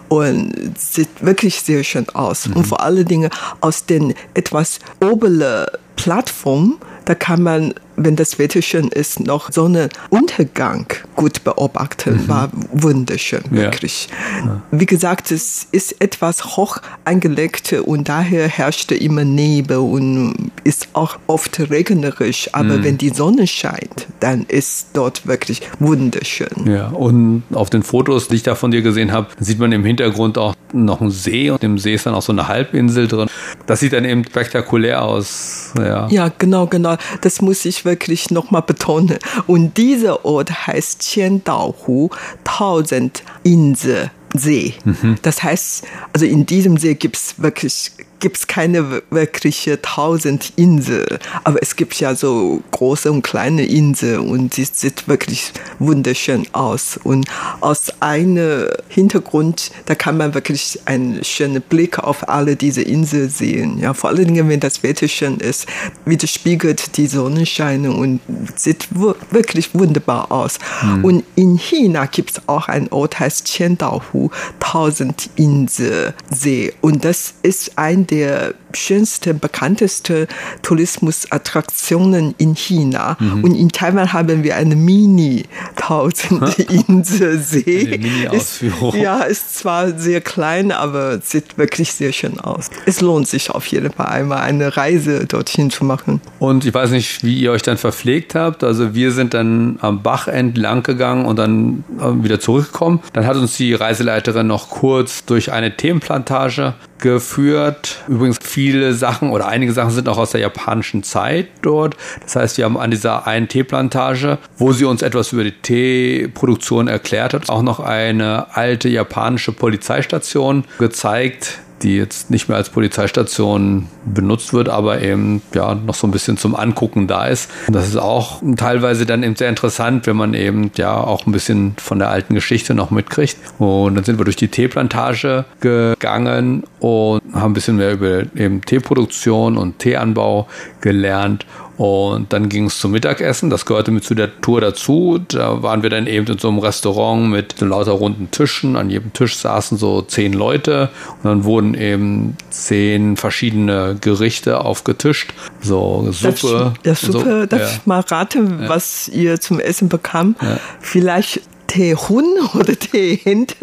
Und 0.09 0.75
sieht 0.78 1.09
wirklich 1.25 1.61
sehr 1.61 1.83
schön 1.85 2.07
aus. 2.11 2.49
Mhm. 2.49 2.57
Und 2.57 2.66
vor 2.66 2.83
allen 2.83 3.07
Dingen 3.07 3.31
aus 3.62 3.87
den 3.87 4.14
etwas 4.35 4.78
oberen 5.00 5.66
Plattformen, 5.97 6.76
da 7.04 7.14
kann 7.14 7.42
man 7.42 7.75
wenn 7.96 8.16
das 8.16 8.38
Wetter 8.38 8.62
schön 8.62 8.88
ist, 8.88 9.20
noch 9.20 9.52
Sonnenuntergang 9.52 10.87
gut 11.16 11.44
beobachten. 11.44 12.23
Mhm. 12.25 12.28
War 12.28 12.50
wunderschön, 12.73 13.42
wirklich. 13.50 14.08
Ja. 14.44 14.62
Wie 14.70 14.87
gesagt, 14.87 15.30
es 15.30 15.66
ist 15.70 16.00
etwas 16.00 16.56
hoch 16.56 16.78
angelegt 17.04 17.73
und 17.73 18.08
daher 18.08 18.49
herrschte 18.49 18.94
immer 18.94 19.25
Nebel 19.25 19.78
und 19.78 20.50
ist 20.64 20.88
auch 20.92 21.18
oft 21.26 21.58
regnerisch. 21.70 22.50
Aber 22.52 22.78
mhm. 22.78 22.84
wenn 22.84 22.99
die 22.99 23.11
Sonne 23.11 23.46
scheint, 23.46 24.06
dann 24.20 24.44
ist 24.44 24.88
dort 24.94 25.26
wirklich 25.26 25.62
wunderschön. 25.78 26.66
Ja, 26.66 26.88
und 26.88 27.44
auf 27.52 27.70
den 27.70 27.82
Fotos, 27.82 28.28
die 28.28 28.37
ich 28.37 28.42
da 28.42 28.54
von 28.54 28.70
dir 28.70 28.82
gesehen 28.82 29.12
habe, 29.12 29.28
sieht 29.38 29.58
man 29.58 29.73
im 29.73 29.84
Hintergrund 29.84 30.38
auch 30.38 30.54
noch 30.73 31.00
einen 31.00 31.11
See 31.11 31.50
und 31.50 31.62
im 31.62 31.78
See 31.78 31.94
ist 31.94 32.06
dann 32.06 32.14
auch 32.14 32.23
so 32.23 32.32
eine 32.32 32.49
Halbinsel 32.49 33.06
drin. 33.06 33.28
Das 33.66 33.80
sieht 33.80 33.92
dann 33.92 34.04
eben 34.04 34.25
spektakulär 34.25 35.02
aus. 35.02 35.73
Ja, 35.78 36.08
ja 36.08 36.32
genau, 36.37 36.66
genau. 36.66 36.94
Das 37.21 37.41
muss 37.41 37.65
ich 37.65 37.85
wirklich 37.85 38.31
nochmal 38.31 38.63
betonen. 38.63 39.19
Und 39.47 39.77
dieser 39.77 40.25
Ort 40.25 40.67
heißt 40.67 41.01
Qiandaohu, 41.01 42.11
Tausend 42.45 43.23
Insel. 43.43 44.11
See. 44.37 44.75
Mhm. 44.85 45.17
Das 45.23 45.43
heißt, 45.43 45.85
also 46.13 46.27
in 46.27 46.45
diesem 46.45 46.77
See 46.77 46.95
gibt 46.95 47.17
es 47.17 47.35
wirklich 47.39 47.93
gibt 48.25 48.38
es 48.38 48.47
keine 48.47 49.02
wirkliche 49.11 49.83
tausend 49.83 50.54
Insel, 50.57 51.04
aber 51.45 51.59
es 51.61 51.76
gibt 51.76 52.00
ja 52.00 52.14
so 52.14 52.62
große 52.71 53.12
und 53.12 53.21
kleine 53.21 53.66
Inseln 53.66 54.31
und 54.31 54.54
sie 54.54 54.64
sieht 54.64 55.09
wirklich 55.09 55.52
wunderschön 55.78 56.47
aus. 56.52 56.99
Und 57.04 57.26
aus 57.61 57.93
einem 58.00 58.69
Hintergrund, 58.88 59.73
da 59.85 59.95
kann 59.95 60.16
man 60.16 60.33
wirklich 60.33 60.81
einen 60.87 61.23
schönen 61.23 61.61
Blick 61.61 61.99
auf 61.99 62.26
alle 62.26 62.57
diese 62.57 62.81
Inseln 62.81 63.28
sehen. 63.28 63.78
Ja, 63.78 63.93
vor 63.93 64.09
allen 64.09 64.25
Dingen, 64.25 64.49
wenn 64.49 64.61
das 64.61 64.83
Wetter 64.83 65.07
schön 65.07 65.37
ist, 65.37 65.66
widerspiegelt 66.07 66.97
die 66.97 67.09
Sonnenscheine 67.09 67.93
und 67.93 68.21
sieht 68.57 68.88
wirklich 69.33 69.75
wunderbar 69.75 70.33
aus. 70.33 70.59
Mhm. 70.83 71.04
Und 71.04 71.25
in 71.37 71.59
China 71.59 72.07
gibt 72.07 72.31
es 72.31 72.49
auch 72.49 72.69
einen 72.69 72.88
Ort, 72.88 73.21
heißt 73.21 73.45
Qiandaohu, 73.45 74.31
tausend 74.61 75.28
Insel 75.37 76.14
See. 76.31 76.73
Und 76.81 77.04
das 77.04 77.35
ist 77.43 77.76
ein 77.76 78.07
der 78.14 78.54
schönsten, 78.75 79.40
bekanntesten 79.40 80.26
Tourismusattraktionen 80.62 82.35
in 82.38 82.54
China. 82.54 83.16
Mhm. 83.18 83.44
Und 83.44 83.54
in 83.54 83.71
Taiwan 83.71 84.12
haben 84.12 84.44
wir 84.44 84.56
eine 84.56 84.76
mini 84.76 85.44
tausend 85.76 86.59
insel 86.88 87.38
see 87.38 87.99
Mini-Ausführung. 88.00 88.97
Ja, 88.97 89.23
ist 89.23 89.59
zwar 89.59 89.99
sehr 89.99 90.21
klein, 90.21 90.71
aber 90.71 91.18
sieht 91.18 91.59
wirklich 91.59 91.92
sehr 91.92 92.12
schön 92.12 92.38
aus. 92.38 92.71
Es 92.87 93.00
lohnt 93.00 93.26
sich 93.26 93.50
auf 93.50 93.66
jeden 93.66 93.92
Fall 93.92 94.06
einmal 94.06 94.38
eine 94.38 94.76
Reise 94.76 95.26
dorthin 95.26 95.71
zu 95.71 95.85
machen. 95.85 96.21
Und 96.38 96.64
ich 96.64 96.75
weiß 96.75 96.90
nicht, 96.90 97.25
wie 97.25 97.38
ihr 97.38 97.50
euch 97.50 97.62
dann 97.62 97.78
verpflegt 97.78 98.35
habt. 98.35 98.62
Also 98.62 98.94
wir 98.94 99.11
sind 99.11 99.35
dann 99.35 99.78
am 99.80 100.02
Bach 100.02 100.28
entlang 100.28 100.83
gegangen 100.83 101.25
und 101.25 101.37
dann 101.37 101.85
äh, 101.99 102.23
wieder 102.23 102.38
zurückgekommen. 102.38 103.00
Dann 103.12 103.26
hat 103.26 103.37
uns 103.37 103.56
die 103.56 103.75
Reiseleiterin 103.75 104.47
noch 104.47 104.71
kurz 104.71 105.25
durch 105.25 105.52
eine 105.52 105.76
Themenplantage 105.76 106.75
geführt. 107.04 108.02
Übrigens 108.08 108.38
viele 108.42 108.94
Sachen 108.94 109.28
oder 109.28 109.46
einige 109.46 109.73
Sachen 109.73 109.90
sind 109.90 110.08
auch 110.08 110.16
aus 110.16 110.30
der 110.30 110.40
japanischen 110.40 111.02
Zeit 111.02 111.49
dort. 111.61 111.99
Das 112.23 112.34
heißt, 112.34 112.56
wir 112.56 112.64
haben 112.64 112.78
an 112.78 112.90
dieser 112.90 113.26
einen 113.26 113.46
Teeplantage, 113.46 114.38
wo 114.56 114.73
sie 114.73 114.87
uns 114.87 115.02
etwas 115.02 115.30
über 115.32 115.44
die 115.44 115.52
Teeproduktion 115.52 116.88
erklärt 116.88 117.34
hat, 117.34 117.50
auch 117.50 117.61
noch 117.61 117.78
eine 117.78 118.56
alte 118.56 118.88
japanische 118.88 119.52
Polizeistation 119.52 120.64
gezeigt, 120.78 121.58
die 121.83 121.97
jetzt 121.97 122.31
nicht 122.31 122.49
mehr 122.49 122.57
als 122.57 122.71
Polizeistation 122.71 123.88
benutzt 124.04 124.52
wird, 124.52 124.69
aber 124.69 125.02
eben 125.02 125.43
ja 125.54 125.75
noch 125.75 125.95
so 125.95 126.07
ein 126.07 126.11
bisschen 126.11 126.37
zum 126.37 126.54
Angucken 126.54 127.07
da 127.07 127.26
ist. 127.26 127.50
Das 127.69 127.88
ist 127.88 127.97
auch 127.97 128.40
teilweise 128.57 129.07
dann 129.07 129.23
eben 129.23 129.37
sehr 129.37 129.49
interessant, 129.49 130.07
wenn 130.07 130.16
man 130.16 130.35
eben 130.35 130.71
ja 130.76 130.97
auch 130.97 131.26
ein 131.26 131.33
bisschen 131.33 131.75
von 131.78 131.99
der 131.99 132.11
alten 132.11 132.35
Geschichte 132.35 132.75
noch 132.75 132.90
mitkriegt. 132.90 133.37
Und 133.59 133.97
dann 133.97 134.04
sind 134.04 134.19
wir 134.19 134.25
durch 134.25 134.37
die 134.37 134.49
Teeplantage 134.49 135.45
gegangen 135.61 136.64
und 136.81 137.23
haben 137.33 137.50
ein 137.50 137.54
bisschen 137.54 137.76
mehr 137.76 137.93
über 137.93 138.23
eben 138.35 138.61
Teeproduktion 138.62 139.57
und 139.57 139.78
Teeanbau 139.78 140.49
gelernt 140.81 141.47
und 141.76 142.33
dann 142.33 142.49
ging 142.49 142.66
es 142.66 142.78
zum 142.78 142.93
Mittagessen, 142.93 143.50
das 143.50 143.66
gehörte 143.66 143.90
mit 143.90 144.04
zu 144.04 144.14
der 144.14 144.40
Tour 144.40 144.61
dazu. 144.61 145.19
Da 145.28 145.62
waren 145.62 145.83
wir 145.83 145.90
dann 145.90 146.07
eben 146.07 146.26
in 146.26 146.38
so 146.38 146.49
einem 146.49 146.59
Restaurant 146.59 147.28
mit 147.28 147.61
lauter 147.61 147.93
runden 147.93 148.31
Tischen. 148.31 148.76
An 148.76 148.90
jedem 148.90 149.12
Tisch 149.12 149.37
saßen 149.37 149.76
so 149.76 150.02
zehn 150.02 150.33
Leute 150.33 150.90
und 151.23 151.25
dann 151.25 151.45
wurden 151.45 151.75
eben 151.75 152.37
zehn 152.50 153.16
verschiedene 153.16 153.97
Gerichte 154.00 154.61
aufgetischt. 154.61 155.35
So 155.61 156.09
Suppe. 156.12 156.75
Darf 156.85 157.02
ich, 157.02 157.11
Suppe, 157.11 157.40
so, 157.40 157.47
darf 157.47 157.61
ja. 157.61 157.69
ich 157.69 157.87
mal 157.87 158.00
raten, 158.00 158.62
ja. 158.62 158.69
was 158.69 159.09
ihr 159.09 159.40
zum 159.40 159.59
Essen 159.59 159.88
bekam? 159.88 160.37
Ja. 160.40 160.59
Vielleicht 160.81 161.40
Teehun 161.75 162.25
oder 162.54 162.78
Teehinte. 162.78 163.57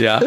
Ja, 0.00 0.20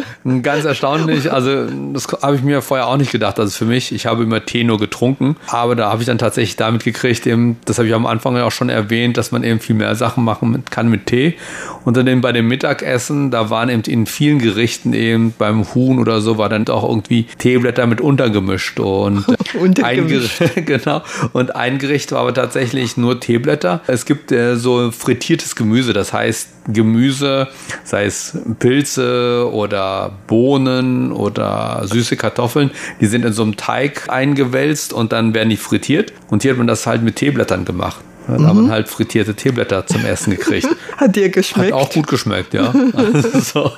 ganz 0.43 0.63
erstaunlich. 0.63 1.29
Also, 1.29 1.65
das 1.91 2.07
habe 2.22 2.38
ich 2.38 2.41
mir 2.41 2.62
vorher 2.62 2.88
auch 2.88 2.96
nicht 2.96 3.12
gedacht. 3.12 3.38
Also 3.38 3.51
für 3.51 3.65
mich, 3.65 3.92
ich 3.92 4.05
habe 4.05 4.24
immer 4.24 4.46
Tee 4.46 4.63
nur 4.63 4.79
getrunken. 4.79 5.35
Aber 5.48 5.75
da 5.75 5.90
habe 5.92 6.01
ich 6.01 6.05
dann 6.05 6.18
tatsächlich 6.18 6.55
damit 6.55 6.85
gekriegt, 6.85 7.27
eben, 7.27 7.57
das 7.66 7.79
habe 7.79 7.87
ich 7.90 7.94
am 7.94 8.05
Anfang 8.05 8.37
ja 8.37 8.46
auch 8.46 8.51
schon 8.51 8.70
erwähnt, 8.70 9.18
dass 9.18 9.33
man 9.33 9.44
eben 9.44 9.59
viel 9.59 9.75
mehr 9.75 9.94
Sachen 9.96 10.24
machen 10.24 10.63
kann 10.70 10.87
mit 10.87 11.07
Tee. 11.07 11.35
Und 11.83 11.98
dann 11.98 12.07
eben 12.07 12.22
bei 12.22 12.31
dem 12.31 12.48
Mittagessen, 12.48 13.29
da 13.29 13.50
waren 13.50 13.68
eben 13.68 13.83
in 13.83 14.05
vielen 14.05 14.40
Gerichten 14.40 14.94
eben 14.94 15.33
beim 15.37 15.74
Huhn 15.75 16.00
oder 16.00 16.22
so, 16.22 16.37
war 16.37 16.48
dann 16.48 16.66
auch 16.70 16.87
irgendwie 16.87 17.24
Teeblätter 17.40 17.87
mit 17.87 18.00
untergemischt. 18.00 18.79
Und, 18.79 19.25
ein 19.83 20.07
Gericht, 20.07 20.42
genau. 20.66 21.01
Und 21.33 21.57
ein 21.57 21.77
Gericht 21.77 22.13
war 22.13 22.22
aber 22.22 22.33
tatsächlich 22.33 22.96
nur 22.96 23.20
Teeblätter. 23.20 23.81
Es 23.87 24.05
gibt 24.05 24.31
äh, 24.31 24.55
so 24.55 24.92
frittiertes 24.92 25.57
Gemüse, 25.57 25.92
das 25.92 26.13
heißt 26.13 26.56
Gemüse 26.68 27.48
sei 27.84 28.06
es 28.06 28.38
Pilze 28.60 29.50
oder 29.51 30.12
Bohnen 30.27 31.12
oder 31.12 31.82
süße 31.86 32.18
Kartoffeln, 32.18 32.72
die 33.00 33.06
sind 33.06 33.25
in 33.25 33.34
so 33.34 33.44
einem 33.44 33.58
Teig 33.58 34.10
eingewälzt 34.10 34.94
und 34.94 35.12
dann 35.14 35.34
werden 35.34 35.50
die 35.50 35.58
frittiert. 35.58 36.14
Und 36.30 36.42
hier 36.42 36.51
hat 36.51 36.58
man 36.58 36.68
das 36.68 36.86
halt 36.88 37.03
mit 37.03 37.16
Teeblättern 37.16 37.66
gemacht. 37.66 38.01
Dann 38.27 38.42
mhm. 38.42 38.48
haben 38.48 38.66
wir 38.66 38.72
halt 38.72 38.90
frittierte 38.90 39.36
Teeblätter 39.36 39.88
zum 39.88 40.03
Essen 40.06 40.32
gekriegt. 40.32 40.68
Hat 40.98 41.16
dir 41.16 41.30
geschmeckt? 41.30 41.72
Hat 41.72 41.80
auch 41.80 41.90
gut 41.90 42.08
geschmeckt, 42.08 42.53
ja. 42.53 42.74
so. 43.34 43.72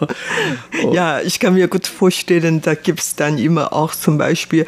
oh. 0.84 0.94
Ja, 0.94 1.22
ich 1.22 1.40
kann 1.40 1.54
mir 1.54 1.68
gut 1.68 1.86
vorstellen, 1.86 2.62
da 2.62 2.74
gibt 2.74 3.00
es 3.00 3.16
dann 3.16 3.38
immer 3.38 3.74
auch 3.74 3.94
zum 3.94 4.18
Beispiel 4.18 4.66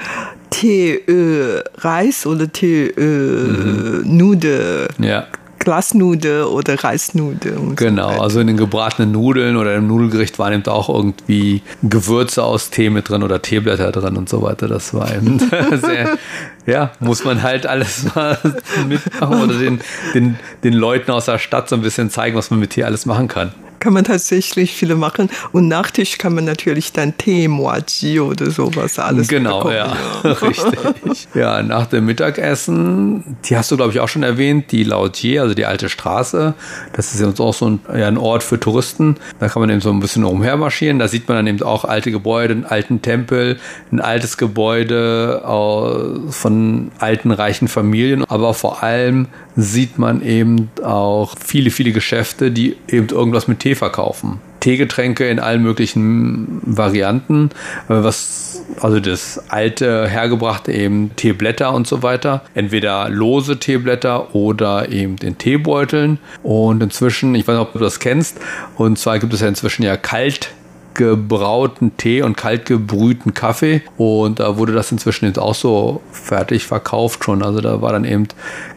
Teeöl 0.51 1.63
Reis 1.77 2.27
oder 2.27 2.51
Teeöl 2.51 4.03
mhm. 4.03 4.17
Nude. 4.17 4.87
Ja. 4.99 5.27
Glasnudel 5.61 6.43
oder 6.43 6.83
Reisnudel. 6.83 7.75
Genau, 7.75 8.15
so 8.15 8.21
also 8.21 8.39
in 8.39 8.47
den 8.47 8.57
gebratenen 8.57 9.11
Nudeln 9.11 9.57
oder 9.57 9.75
im 9.75 9.87
Nudelgericht 9.87 10.39
waren 10.39 10.53
eben 10.53 10.65
auch 10.65 10.89
irgendwie 10.89 11.61
Gewürze 11.83 12.43
aus 12.43 12.71
Tee 12.71 12.89
mit 12.89 13.09
drin 13.09 13.21
oder 13.21 13.41
Teeblätter 13.41 13.91
drin 13.91 14.17
und 14.17 14.27
so 14.27 14.41
weiter. 14.41 14.67
Das 14.67 14.93
war 14.93 15.13
eben 15.15 15.39
sehr, 15.81 16.17
ja, 16.65 16.91
muss 16.99 17.23
man 17.23 17.43
halt 17.43 17.67
alles 17.67 18.05
mal 18.15 18.37
mitmachen 18.87 19.43
oder 19.43 19.57
den, 19.57 19.81
den, 20.15 20.39
den 20.63 20.73
Leuten 20.73 21.11
aus 21.11 21.25
der 21.25 21.37
Stadt 21.37 21.69
so 21.69 21.75
ein 21.75 21.81
bisschen 21.81 22.09
zeigen, 22.09 22.35
was 22.35 22.49
man 22.49 22.59
mit 22.59 22.71
Tee 22.71 22.83
alles 22.83 23.05
machen 23.05 23.27
kann 23.27 23.51
kann 23.81 23.91
man 23.91 24.05
tatsächlich 24.05 24.71
viele 24.73 24.95
machen. 24.95 25.29
Und 25.51 25.67
Nachtisch 25.67 26.17
kann 26.17 26.33
man 26.35 26.45
natürlich 26.45 26.93
dann 26.93 27.17
Tee, 27.17 27.49
Moaji 27.49 28.21
oder 28.21 28.49
sowas 28.51 28.97
alles 28.99 29.27
Genau, 29.27 29.57
bekommen. 29.57 29.75
ja, 29.75 30.31
richtig. 30.31 31.27
Ja, 31.33 31.61
nach 31.63 31.87
dem 31.87 32.05
Mittagessen, 32.05 33.37
die 33.45 33.57
hast 33.57 33.71
du, 33.71 33.75
glaube 33.77 33.91
ich, 33.91 33.99
auch 33.99 34.07
schon 34.07 34.23
erwähnt, 34.23 34.71
die 34.71 34.83
Lautier, 34.83 35.41
also 35.41 35.53
die 35.55 35.65
alte 35.65 35.89
Straße. 35.89 36.53
Das 36.93 37.13
ist 37.13 37.19
ja 37.19 37.27
auch 37.43 37.53
so 37.53 37.69
ein, 37.69 37.79
ja, 37.97 38.07
ein 38.07 38.17
Ort 38.17 38.43
für 38.43 38.59
Touristen. 38.59 39.17
Da 39.39 39.49
kann 39.49 39.61
man 39.61 39.69
eben 39.69 39.81
so 39.81 39.89
ein 39.89 39.99
bisschen 39.99 40.23
umhermarschieren. 40.23 40.99
Da 40.99 41.07
sieht 41.07 41.27
man 41.27 41.37
dann 41.37 41.47
eben 41.47 41.61
auch 41.63 41.83
alte 41.83 42.11
Gebäude, 42.11 42.53
einen 42.53 42.65
alten 42.65 43.01
Tempel, 43.01 43.57
ein 43.91 43.99
altes 43.99 44.37
Gebäude 44.37 45.41
von 46.29 46.91
alten, 46.99 47.31
reichen 47.31 47.67
Familien. 47.67 48.23
Aber 48.25 48.53
vor 48.53 48.83
allem 48.83 49.27
sieht 49.55 49.97
man 49.97 50.21
eben 50.21 50.69
auch 50.83 51.35
viele, 51.43 51.71
viele 51.71 51.91
Geschäfte, 51.91 52.51
die 52.51 52.77
eben 52.87 53.09
irgendwas 53.09 53.47
mit 53.47 53.59
Tee 53.59 53.75
verkaufen. 53.75 54.39
Teegetränke 54.61 55.27
in 55.27 55.39
allen 55.39 55.63
möglichen 55.63 56.61
Varianten, 56.63 57.49
äh, 57.89 58.03
was 58.03 58.63
also 58.79 58.99
das 58.99 59.43
alte 59.49 60.07
hergebrachte 60.07 60.71
eben 60.71 61.15
Teeblätter 61.15 61.73
und 61.73 61.87
so 61.87 62.03
weiter, 62.03 62.43
entweder 62.53 63.09
lose 63.09 63.57
Teeblätter 63.57 64.33
oder 64.33 64.89
eben 64.89 65.17
in 65.17 65.37
Teebeuteln 65.37 66.19
und 66.43 66.81
inzwischen, 66.81 67.35
ich 67.35 67.47
weiß 67.47 67.57
nicht, 67.57 67.67
ob 67.67 67.73
du 67.73 67.79
das 67.79 67.99
kennst, 67.99 68.39
und 68.77 68.97
zwar 68.97 69.19
gibt 69.19 69.33
es 69.33 69.41
ja 69.41 69.47
inzwischen 69.47 69.83
ja 69.83 69.97
kalt 69.97 70.51
gebrauten 70.93 71.97
Tee 71.97 72.21
und 72.21 72.37
kalt 72.37 72.65
gebrühten 72.65 73.33
Kaffee. 73.33 73.81
Und 73.97 74.39
da 74.39 74.57
wurde 74.57 74.73
das 74.73 74.91
inzwischen 74.91 75.25
jetzt 75.25 75.39
auch 75.39 75.55
so 75.55 76.01
fertig 76.11 76.65
verkauft 76.65 77.23
schon. 77.23 77.43
Also 77.43 77.61
da 77.61 77.81
war 77.81 77.91
dann 77.91 78.05
eben 78.05 78.27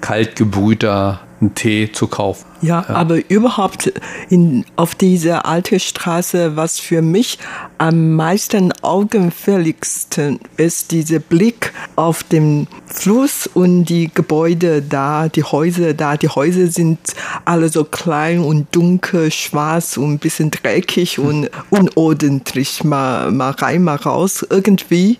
kalt 0.00 0.36
gebrühter 0.36 1.20
einen 1.44 1.54
Tee 1.54 1.92
zu 1.92 2.06
kaufen. 2.06 2.44
Ja, 2.62 2.84
ja, 2.88 2.94
aber 2.94 3.18
überhaupt 3.30 3.92
in, 4.30 4.64
auf 4.76 4.94
dieser 4.94 5.44
alte 5.44 5.78
Straße, 5.78 6.56
was 6.56 6.78
für 6.78 7.02
mich 7.02 7.38
am 7.76 8.14
meisten 8.16 8.72
augenfälligsten 8.80 10.40
ist, 10.56 10.92
dieser 10.92 11.18
Blick 11.18 11.72
auf 11.96 12.22
den 12.22 12.66
Fluss 12.86 13.46
und 13.52 13.84
die 13.84 14.10
Gebäude 14.12 14.80
da, 14.80 15.28
die 15.28 15.44
Häuser 15.44 15.92
da. 15.92 16.16
Die 16.16 16.28
Häuser 16.28 16.68
sind 16.68 16.98
alle 17.44 17.68
so 17.68 17.84
klein 17.84 18.40
und 18.40 18.74
dunkel, 18.74 19.30
schwarz 19.30 19.96
und 19.98 20.12
ein 20.12 20.18
bisschen 20.18 20.50
dreckig 20.50 21.18
und 21.18 21.50
unordentlich, 21.70 22.82
mal, 22.82 23.30
mal 23.30 23.50
rein, 23.50 23.82
mal 23.82 23.96
raus 23.96 24.46
irgendwie. 24.48 25.18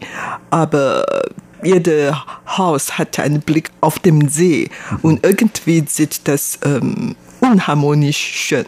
Aber 0.51 1.05
jede 1.65 2.17
Haus 2.47 2.99
hat 2.99 3.19
einen 3.19 3.41
Blick 3.41 3.71
auf 3.81 3.99
den 3.99 4.29
See 4.29 4.71
und 5.03 5.25
irgendwie 5.25 5.85
sieht 5.87 6.29
das 6.29 6.59
ähm, 6.65 7.17
unharmonisch 7.41 8.17
schön. 8.17 8.65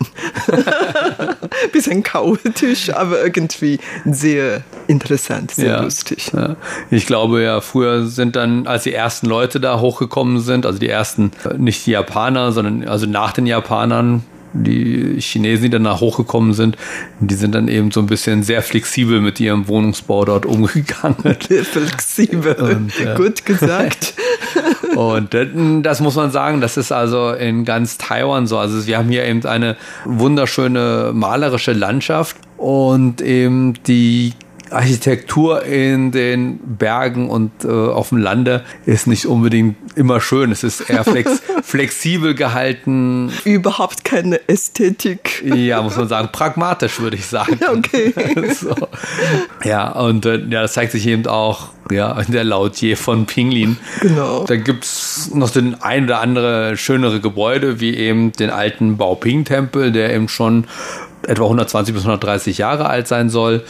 Bisschen 1.72 2.02
chaotisch, 2.02 2.90
aber 2.90 3.22
irgendwie 3.22 3.78
sehr 4.04 4.62
interessant, 4.86 5.52
sehr 5.52 5.68
ja, 5.68 5.82
lustig. 5.82 6.30
Ja. 6.34 6.56
Ich 6.90 7.06
glaube 7.06 7.42
ja, 7.42 7.60
früher 7.60 8.06
sind 8.06 8.36
dann, 8.36 8.66
als 8.66 8.84
die 8.84 8.92
ersten 8.92 9.26
Leute 9.26 9.60
da 9.60 9.80
hochgekommen 9.80 10.40
sind, 10.40 10.66
also 10.66 10.78
die 10.78 10.88
ersten, 10.88 11.32
äh, 11.48 11.54
nicht 11.56 11.86
die 11.86 11.92
Japaner, 11.92 12.52
sondern 12.52 12.86
also 12.86 13.06
nach 13.06 13.32
den 13.32 13.46
Japanern, 13.46 14.24
die 14.64 15.20
Chinesen, 15.20 15.64
die 15.64 15.70
danach 15.70 16.00
hochgekommen 16.00 16.52
sind, 16.52 16.76
die 17.20 17.34
sind 17.34 17.54
dann 17.54 17.68
eben 17.68 17.90
so 17.90 18.00
ein 18.00 18.06
bisschen 18.06 18.42
sehr 18.42 18.62
flexibel 18.62 19.20
mit 19.20 19.40
ihrem 19.40 19.68
Wohnungsbau 19.68 20.24
dort 20.24 20.46
umgegangen. 20.46 21.16
Flexibel, 21.64 22.54
und, 22.54 23.00
äh, 23.00 23.14
gut 23.16 23.44
gesagt. 23.44 24.14
und 24.96 25.36
das 25.82 26.00
muss 26.00 26.14
man 26.14 26.30
sagen, 26.30 26.60
das 26.60 26.76
ist 26.76 26.92
also 26.92 27.32
in 27.32 27.64
ganz 27.64 27.98
Taiwan 27.98 28.46
so. 28.46 28.58
Also 28.58 28.86
wir 28.86 28.98
haben 28.98 29.08
hier 29.08 29.24
eben 29.24 29.44
eine 29.44 29.76
wunderschöne 30.04 31.10
malerische 31.12 31.72
Landschaft 31.72 32.36
und 32.56 33.20
eben 33.20 33.74
die 33.86 34.32
Architektur 34.70 35.64
in 35.64 36.12
den 36.12 36.58
Bergen 36.78 37.28
und 37.30 37.64
äh, 37.64 37.68
auf 37.68 38.10
dem 38.10 38.18
Lande 38.18 38.64
ist 38.84 39.06
nicht 39.06 39.26
unbedingt 39.26 39.76
immer 39.96 40.20
schön. 40.20 40.50
Es 40.52 40.64
ist 40.64 40.88
eher 40.90 41.04
flex 41.04 41.42
flexibel 41.62 42.34
gehalten. 42.34 43.30
Überhaupt 43.44 44.04
keine 44.04 44.48
Ästhetik. 44.48 45.42
Ja, 45.44 45.82
muss 45.82 45.96
man 45.96 46.08
sagen. 46.08 46.28
Pragmatisch, 46.32 47.00
würde 47.00 47.16
ich 47.16 47.26
sagen. 47.26 47.58
Okay. 47.68 48.14
so. 48.54 48.74
Ja, 49.64 49.90
und 49.92 50.26
äh, 50.26 50.38
ja, 50.38 50.62
das 50.62 50.74
zeigt 50.74 50.92
sich 50.92 51.06
eben 51.06 51.26
auch 51.26 51.68
ja, 51.90 52.18
in 52.20 52.32
der 52.32 52.44
Lautier 52.44 52.96
von 52.96 53.26
Pinglin. 53.26 53.76
Genau. 54.00 54.44
Da 54.44 54.56
gibt 54.56 54.84
es 54.84 55.30
noch 55.32 55.50
den 55.50 55.80
ein 55.80 56.04
oder 56.04 56.20
andere 56.20 56.76
schönere 56.76 57.20
Gebäude, 57.20 57.80
wie 57.80 57.94
eben 57.94 58.32
den 58.32 58.50
alten 58.50 58.96
Baoping-Tempel, 58.96 59.92
der 59.92 60.14
eben 60.14 60.28
schon 60.28 60.66
etwa 61.26 61.44
120 61.44 61.94
bis 61.94 62.04
130 62.04 62.58
Jahre 62.58 62.86
alt 62.86 63.08
sein 63.08 63.30
soll 63.30 63.64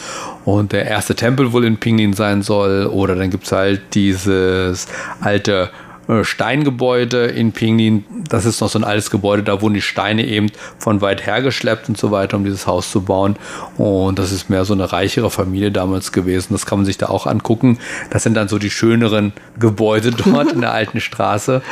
und 0.44 0.72
der 0.72 0.86
erste 0.86 1.14
Tempel 1.14 1.52
wohl 1.52 1.64
in 1.64 1.78
Pinglin 1.78 2.12
sein 2.12 2.42
soll. 2.42 2.86
Oder 2.86 3.16
dann 3.16 3.30
gibt 3.30 3.44
es 3.44 3.52
halt 3.52 3.94
dieses 3.94 4.86
alte 5.20 5.70
äh, 6.08 6.24
Steingebäude 6.24 7.26
in 7.26 7.52
Pinglin. 7.52 8.04
Das 8.28 8.44
ist 8.44 8.60
noch 8.60 8.68
so 8.68 8.78
ein 8.78 8.84
altes 8.84 9.10
Gebäude, 9.10 9.42
da 9.42 9.60
wurden 9.60 9.74
die 9.74 9.82
Steine 9.82 10.24
eben 10.24 10.50
von 10.78 11.00
weit 11.00 11.26
her 11.26 11.42
geschleppt 11.42 11.88
und 11.88 11.98
so 11.98 12.10
weiter, 12.10 12.36
um 12.36 12.44
dieses 12.44 12.66
Haus 12.66 12.90
zu 12.90 13.02
bauen. 13.02 13.36
Und 13.76 14.18
das 14.18 14.32
ist 14.32 14.48
mehr 14.48 14.64
so 14.64 14.74
eine 14.74 14.92
reichere 14.92 15.30
Familie 15.30 15.72
damals 15.72 16.12
gewesen. 16.12 16.52
Das 16.52 16.66
kann 16.66 16.78
man 16.78 16.86
sich 16.86 16.98
da 16.98 17.06
auch 17.06 17.26
angucken. 17.26 17.78
Das 18.10 18.22
sind 18.22 18.34
dann 18.34 18.48
so 18.48 18.58
die 18.58 18.70
schöneren 18.70 19.32
Gebäude 19.58 20.10
dort 20.24 20.52
in 20.52 20.60
der 20.60 20.72
alten 20.72 21.00
Straße. 21.00 21.62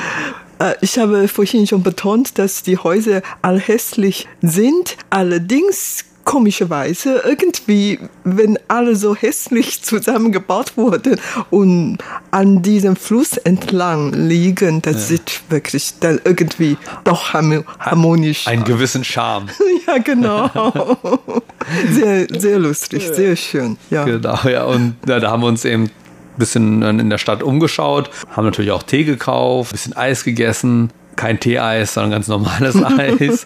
Äh, 0.58 0.74
ich 0.80 0.98
habe 0.98 1.28
vorhin 1.28 1.66
schon 1.66 1.82
betont, 1.82 2.38
dass 2.38 2.62
die 2.62 2.78
Häuser 2.78 3.22
all 3.42 3.60
hässlich 3.60 4.26
sind. 4.42 4.96
Allerdings 5.10 6.04
komischerweise 6.24 7.22
irgendwie, 7.24 7.98
wenn 8.24 8.58
alle 8.68 8.96
so 8.96 9.14
hässlich 9.14 9.82
zusammengebaut 9.82 10.76
wurden 10.76 11.20
und 11.50 11.98
an 12.30 12.62
diesem 12.62 12.96
Fluss 12.96 13.36
entlang 13.36 14.12
liegen, 14.12 14.82
das 14.82 14.94
ja. 14.94 15.00
sieht 15.00 15.42
wirklich 15.50 15.94
dann 16.00 16.20
irgendwie 16.24 16.76
doch 17.04 17.34
harmonisch. 17.34 18.46
Einen 18.46 18.64
gewissen 18.64 19.04
Charme. 19.04 19.48
ja, 19.86 19.98
genau. 19.98 20.50
sehr, 21.90 22.26
sehr 22.30 22.58
lustig, 22.58 23.06
sehr 23.12 23.36
schön. 23.36 23.76
Ja. 23.90 24.04
Genau, 24.04 24.38
ja. 24.48 24.64
Und 24.64 24.96
ja, 25.06 25.20
da 25.20 25.30
haben 25.30 25.42
wir 25.42 25.48
uns 25.48 25.64
eben 25.64 25.90
bisschen 26.36 26.82
in 26.82 27.10
der 27.10 27.18
Stadt 27.18 27.42
umgeschaut, 27.42 28.10
haben 28.30 28.44
natürlich 28.44 28.70
auch 28.70 28.82
Tee 28.82 29.04
gekauft, 29.04 29.72
bisschen 29.72 29.96
Eis 29.96 30.24
gegessen. 30.24 30.90
Kein 31.16 31.38
Tee-Eis, 31.38 31.94
sondern 31.94 32.10
ganz 32.10 32.26
normales 32.26 32.74
Eis. 32.98 33.44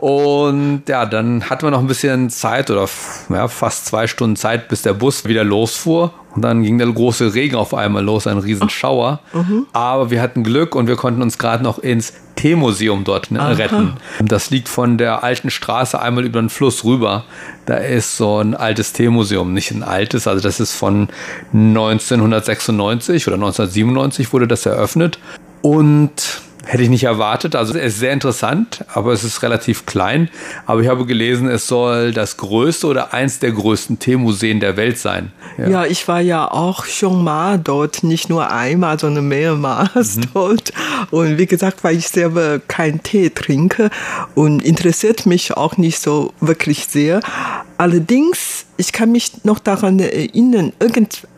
Und 0.00 0.84
ja, 0.88 1.04
dann 1.04 1.50
hatten 1.50 1.66
wir 1.66 1.70
noch 1.70 1.80
ein 1.80 1.86
bisschen 1.86 2.30
Zeit 2.30 2.70
oder 2.70 2.88
ja, 3.28 3.46
fast 3.48 3.84
zwei 3.84 4.06
Stunden 4.06 4.36
Zeit, 4.36 4.68
bis 4.68 4.80
der 4.80 4.94
Bus 4.94 5.26
wieder 5.26 5.44
losfuhr. 5.44 6.14
Und 6.34 6.42
dann 6.42 6.62
ging 6.62 6.78
der 6.78 6.86
große 6.86 7.34
Regen 7.34 7.56
auf 7.56 7.74
einmal 7.74 8.04
los, 8.04 8.26
ein 8.26 8.38
Riesenschauer. 8.38 9.20
Mhm. 9.32 9.66
Aber 9.72 10.10
wir 10.10 10.22
hatten 10.22 10.44
Glück 10.44 10.74
und 10.74 10.86
wir 10.86 10.96
konnten 10.96 11.22
uns 11.22 11.38
gerade 11.38 11.64
noch 11.64 11.78
ins 11.78 12.12
Teemuseum 12.36 13.04
dort 13.04 13.30
ne, 13.30 13.58
retten. 13.58 13.94
Das 14.24 14.50
liegt 14.50 14.68
von 14.68 14.96
der 14.96 15.24
alten 15.24 15.50
Straße 15.50 16.00
einmal 16.00 16.24
über 16.24 16.40
den 16.40 16.48
Fluss 16.48 16.84
rüber. 16.84 17.24
Da 17.66 17.76
ist 17.76 18.16
so 18.16 18.38
ein 18.38 18.54
altes 18.54 18.92
Teemuseum, 18.92 19.52
nicht 19.52 19.72
ein 19.72 19.82
altes, 19.82 20.26
also 20.26 20.42
das 20.42 20.60
ist 20.60 20.74
von 20.74 21.08
1996 21.52 23.26
oder 23.26 23.34
1997 23.34 24.32
wurde 24.32 24.48
das 24.48 24.64
eröffnet. 24.64 25.18
Und 25.62 26.40
Hätte 26.64 26.82
ich 26.82 26.90
nicht 26.90 27.04
erwartet. 27.04 27.56
Also 27.56 27.74
es 27.74 27.94
ist 27.94 28.00
sehr 28.00 28.12
interessant, 28.12 28.84
aber 28.92 29.12
es 29.12 29.24
ist 29.24 29.42
relativ 29.42 29.86
klein. 29.86 30.28
Aber 30.66 30.80
ich 30.80 30.88
habe 30.88 31.06
gelesen, 31.06 31.48
es 31.48 31.66
soll 31.66 32.12
das 32.12 32.36
größte 32.36 32.86
oder 32.86 33.14
eins 33.14 33.38
der 33.38 33.52
größten 33.52 33.98
Teemuseen 33.98 34.60
der 34.60 34.76
Welt 34.76 34.98
sein. 34.98 35.32
Ja, 35.56 35.68
ja 35.68 35.86
ich 35.86 36.06
war 36.06 36.20
ja 36.20 36.50
auch 36.50 36.84
schon 36.84 37.24
mal 37.24 37.58
dort, 37.58 38.02
nicht 38.02 38.28
nur 38.28 38.50
einmal, 38.50 38.98
sondern 38.98 39.28
mehrmals 39.28 40.16
mhm. 40.16 40.24
dort. 40.34 40.72
Und 41.10 41.38
wie 41.38 41.46
gesagt, 41.46 41.82
weil 41.82 41.96
ich 41.96 42.08
selber 42.08 42.58
keinen 42.58 43.02
Tee 43.02 43.30
trinke 43.30 43.90
und 44.34 44.62
interessiert 44.62 45.26
mich 45.26 45.56
auch 45.56 45.76
nicht 45.76 45.98
so 45.98 46.34
wirklich 46.40 46.86
sehr. 46.86 47.20
Allerdings, 47.78 48.66
ich 48.76 48.92
kann 48.92 49.10
mich 49.12 49.44
noch 49.44 49.58
daran 49.58 49.98
erinnern, 49.98 50.72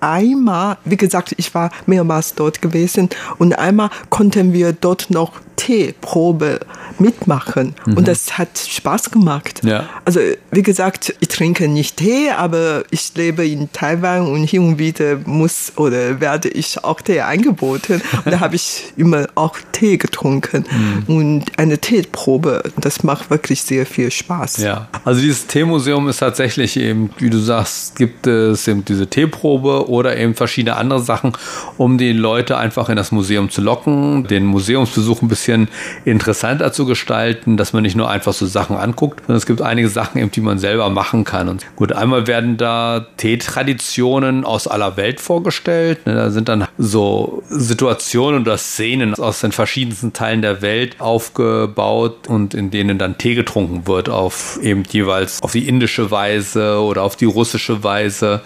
irgendeinmal, 0.03 0.79
wie 0.85 0.97
gesagt, 0.97 1.35
ich 1.37 1.55
war 1.55 1.71
mehrmals 1.87 2.35
dort 2.35 2.61
gewesen 2.61 3.09
und 3.39 3.59
einmal 3.59 3.91
konnten 4.11 4.53
wir 4.53 4.73
dort 4.73 5.11
noch 5.11 5.33
Teeprobe 5.57 6.61
mitmachen 6.99 7.75
mhm. 7.87 7.97
und 7.97 8.09
das 8.09 8.39
hat 8.39 8.59
Spaß 8.59 9.11
gemacht. 9.11 9.61
Ja. 9.65 9.89
Also 10.05 10.21
wie 10.51 10.63
gesagt, 10.63 11.15
ich 11.21 11.29
trinke 11.29 11.69
nicht 11.69 11.99
Tee, 11.99 12.31
aber 12.31 12.85
ich 12.91 13.13
lebe 13.15 13.47
in 13.47 13.71
Taiwan 13.73 14.27
und 14.27 14.45
hin 14.45 14.67
und 14.67 14.79
wieder 14.79 15.19
muss 15.25 15.73
oder 15.77 16.21
werde 16.21 16.49
ich 16.49 16.83
auch 16.85 17.01
Tee 17.01 17.21
angeboten 17.21 18.03
und 18.25 18.33
da 18.33 18.41
habe 18.41 18.57
ich 18.57 18.93
immer 18.97 19.27
auch 19.35 19.57
Tee 19.73 19.99
getrunken 19.99 20.65
mhm. 21.09 21.17
und 21.17 21.59
eine 21.59 21.79
Teeprobe, 21.79 22.63
das 22.81 23.03
macht 23.03 23.31
wirklich 23.31 23.63
sehr 23.63 23.87
viel 23.87 24.11
Spaß. 24.11 24.59
Ja, 24.59 24.89
also 25.05 25.21
dieses 25.21 25.47
Teemuseum 25.47 26.09
ist 26.09 26.19
tatsächlich 26.19 26.77
eben, 26.77 27.11
wie 27.19 27.31
du 27.31 27.39
sagst, 27.39 27.97
gibt 27.97 28.27
es 28.27 28.67
eben 28.69 28.85
diese 28.85 29.07
Teeprobe 29.07 29.89
oder 29.93 30.17
eben 30.17 30.35
verschiedene 30.35 30.77
andere 30.77 31.01
Sachen, 31.01 31.33
um 31.77 31.99
die 31.99 32.13
Leute 32.13 32.57
einfach 32.57 32.89
in 32.89 32.97
das 32.97 33.13
Museum 33.13 33.51
zu 33.51 33.61
locken, 33.61 34.27
den 34.27 34.47
Museumsbesuch 34.47 35.21
ein 35.21 35.29
bisschen 35.29 35.69
interessanter 36.07 36.73
zu 36.73 36.87
gestalten, 36.87 37.59
dass 37.59 37.75
man 37.75 37.83
nicht 37.83 37.95
nur 37.95 38.09
einfach 38.09 38.33
so 38.33 38.47
Sachen 38.47 38.77
anguckt, 38.77 39.21
sondern 39.21 39.37
es 39.37 39.47
gibt 39.47 39.61
einige 39.61 39.89
Sachen 39.91 40.19
eben, 40.19 40.31
die 40.31 40.41
man 40.41 40.59
selber 40.59 40.89
machen 40.89 41.25
kann. 41.25 41.49
Und 41.49 41.67
gut, 41.77 41.93
einmal 41.93 42.27
werden 42.27 42.57
da 42.57 43.07
Teetraditionen 43.19 44.45
aus 44.45 44.67
aller 44.67 44.97
Welt 44.97 45.21
vorgestellt. 45.21 46.07
Ne, 46.07 46.15
da 46.15 46.31
sind 46.31 46.49
dann 46.49 46.67
so 46.79 47.43
Situationen 47.49 48.43
oder 48.43 48.57
Szenen 48.57 49.15
aus 49.15 49.41
den 49.41 49.53
verschiedensten 49.53 50.15
Teilen 50.15 50.41
der 50.41 50.63
Welt 50.63 51.01
aufgebaut 51.01 52.29
und 52.29 52.55
in 52.55 52.71
denen 52.71 52.97
dann 52.97 53.19
Tee 53.19 53.35
getrunken 53.35 53.87
wird 53.87 54.09
auf 54.09 54.59
eben 54.63 54.85
jeweils 54.91 55.43
auf 55.43 55.53
die 55.53 55.69
indische 55.69 56.11
Weise 56.11 56.81
oder 56.81 57.03
auf 57.03 57.17
die 57.17 57.27
russische 57.27 57.85
Weise 57.85 58.41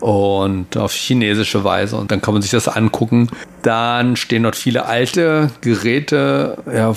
und 0.00 0.76
auf 0.86 0.92
chinesische 0.92 1.64
Weise. 1.64 1.96
Und 1.96 2.10
dann 2.10 2.22
kann 2.22 2.32
man 2.32 2.42
sich 2.42 2.52
das 2.52 2.68
angucken. 2.68 3.28
Dann 3.62 4.16
stehen 4.16 4.44
dort 4.44 4.56
viele 4.56 4.86
alte 4.86 5.50
Geräte, 5.60 6.56
ja, 6.72 6.94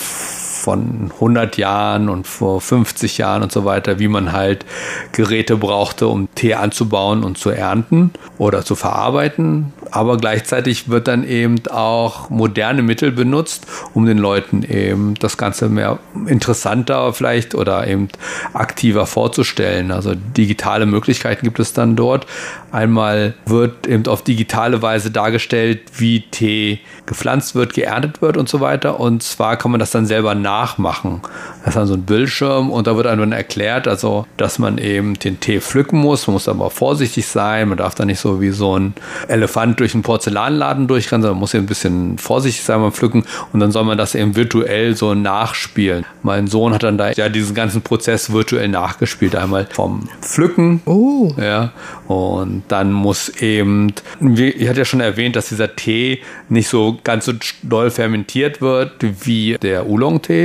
von 0.70 1.10
100 1.16 1.58
Jahren 1.58 2.10
und 2.10 2.28
vor 2.28 2.62
50 2.62 3.18
Jahren 3.18 3.42
und 3.42 3.52
so 3.52 3.66
weiter, 3.66 3.98
wie 3.98 4.08
man 4.08 4.34
halt 4.34 4.68
Geräte 5.14 5.58
brauchte, 5.58 6.08
um 6.08 6.28
Tee 6.36 6.54
anzubauen 6.54 7.24
und 7.24 7.40
zu 7.40 7.50
ernten 7.50 8.12
oder 8.38 8.64
zu 8.64 8.76
verarbeiten. 8.76 9.74
aber 9.92 10.18
gleichzeitig 10.18 10.90
wird 10.90 11.08
dann 11.08 11.24
eben 11.24 11.56
auch 11.72 12.30
moderne 12.30 12.84
Mittel 12.84 13.12
benutzt, 13.12 13.66
um 13.96 14.06
den 14.06 14.20
Leuten 14.20 14.62
eben 14.64 15.16
das 15.16 15.38
Ganze 15.38 15.70
mehr 15.70 15.98
interessanter 16.28 17.14
vielleicht 17.14 17.56
oder 17.56 17.88
eben 17.88 18.10
aktiver 18.54 19.06
vorzustellen. 19.08 19.92
Also 19.92 20.14
digitale 20.14 20.86
Möglichkeiten 20.86 21.46
gibt 21.46 21.60
es 21.60 21.74
dann 21.74 21.96
dort. 21.96 22.28
Einmal 22.72 23.34
wird 23.48 23.88
eben 23.88 24.06
auf 24.06 24.24
digitale 24.24 24.82
Weise 24.82 25.10
dargestellt, 25.10 25.82
wie 25.98 26.22
Tee 26.30 26.80
gepflanzt 27.08 27.56
wird, 27.56 27.74
geerntet 27.74 28.22
wird 28.22 28.38
und 28.38 28.48
so 28.48 28.60
weiter. 28.60 29.00
Und 29.00 29.24
zwar 29.24 29.58
kann 29.58 29.72
man 29.72 29.80
das 29.80 29.90
dann 29.90 30.06
selber 30.06 30.36
nachmachen. 30.60 31.22
Das 31.60 31.70
ist 31.70 31.76
dann 31.76 31.88
so 31.88 31.94
ein 31.94 32.04
Bildschirm 32.04 32.72
und 32.72 32.88
da 32.88 32.96
wird 32.96 33.08
einem 33.08 33.22
dann 33.22 33.32
erklärt, 33.32 33.88
also, 33.88 34.26
dass 34.38 34.60
man 34.60 34.78
eben 34.78 35.18
den 35.18 35.40
Tee 35.40 35.60
pflücken 35.60 36.00
muss. 36.00 36.28
Man 36.28 36.34
muss 36.34 36.48
aber 36.48 36.70
vorsichtig 36.70 37.28
sein. 37.28 37.70
Man 37.70 37.78
darf 37.78 37.96
da 37.96 38.06
nicht 38.06 38.20
so 38.20 38.42
wie 38.42 38.50
so 38.50 38.78
ein 38.78 38.94
Elefant 39.28 39.80
durch 39.80 39.94
einen 39.94 40.04
Porzellanladen 40.04 40.88
durchrennen, 40.88 41.22
sondern 41.22 41.38
man 41.38 41.42
muss 41.42 41.54
eben 41.54 41.64
ein 41.64 41.68
bisschen 41.68 42.18
vorsichtig 42.18 42.64
sein 42.64 42.82
beim 42.82 42.92
Pflücken. 42.92 43.26
Und 43.54 43.60
dann 43.60 43.72
soll 43.72 43.84
man 43.84 43.98
das 43.98 44.16
eben 44.16 44.36
virtuell 44.36 44.96
so 44.96 45.14
nachspielen. 45.14 46.06
Mein 46.24 46.48
Sohn 46.48 46.74
hat 46.74 46.84
dann 46.84 46.98
da 46.98 47.12
ja 47.12 47.30
diesen 47.30 47.56
ganzen 47.56 47.82
Prozess 47.82 48.32
virtuell 48.32 48.68
nachgespielt. 48.68 49.36
Einmal 49.36 49.68
vom 49.70 50.10
Pflücken. 50.22 50.82
Oh. 50.86 51.32
Ja. 51.38 51.72
Und 52.08 52.64
dann 52.68 52.92
muss 52.92 53.30
eben, 53.42 53.94
ich 54.20 54.68
hatte 54.68 54.80
ja 54.80 54.86
schon 54.86 55.02
erwähnt, 55.02 55.36
dass 55.36 55.50
dieser 55.50 55.76
Tee 55.76 56.20
nicht 56.50 56.68
so 56.68 56.98
ganz 57.04 57.26
so 57.26 57.34
doll 57.64 57.92
fermentiert 57.92 58.62
wird 58.62 58.94
wie 59.24 59.58
der 59.62 59.88
Oolong-Tee. 59.88 60.39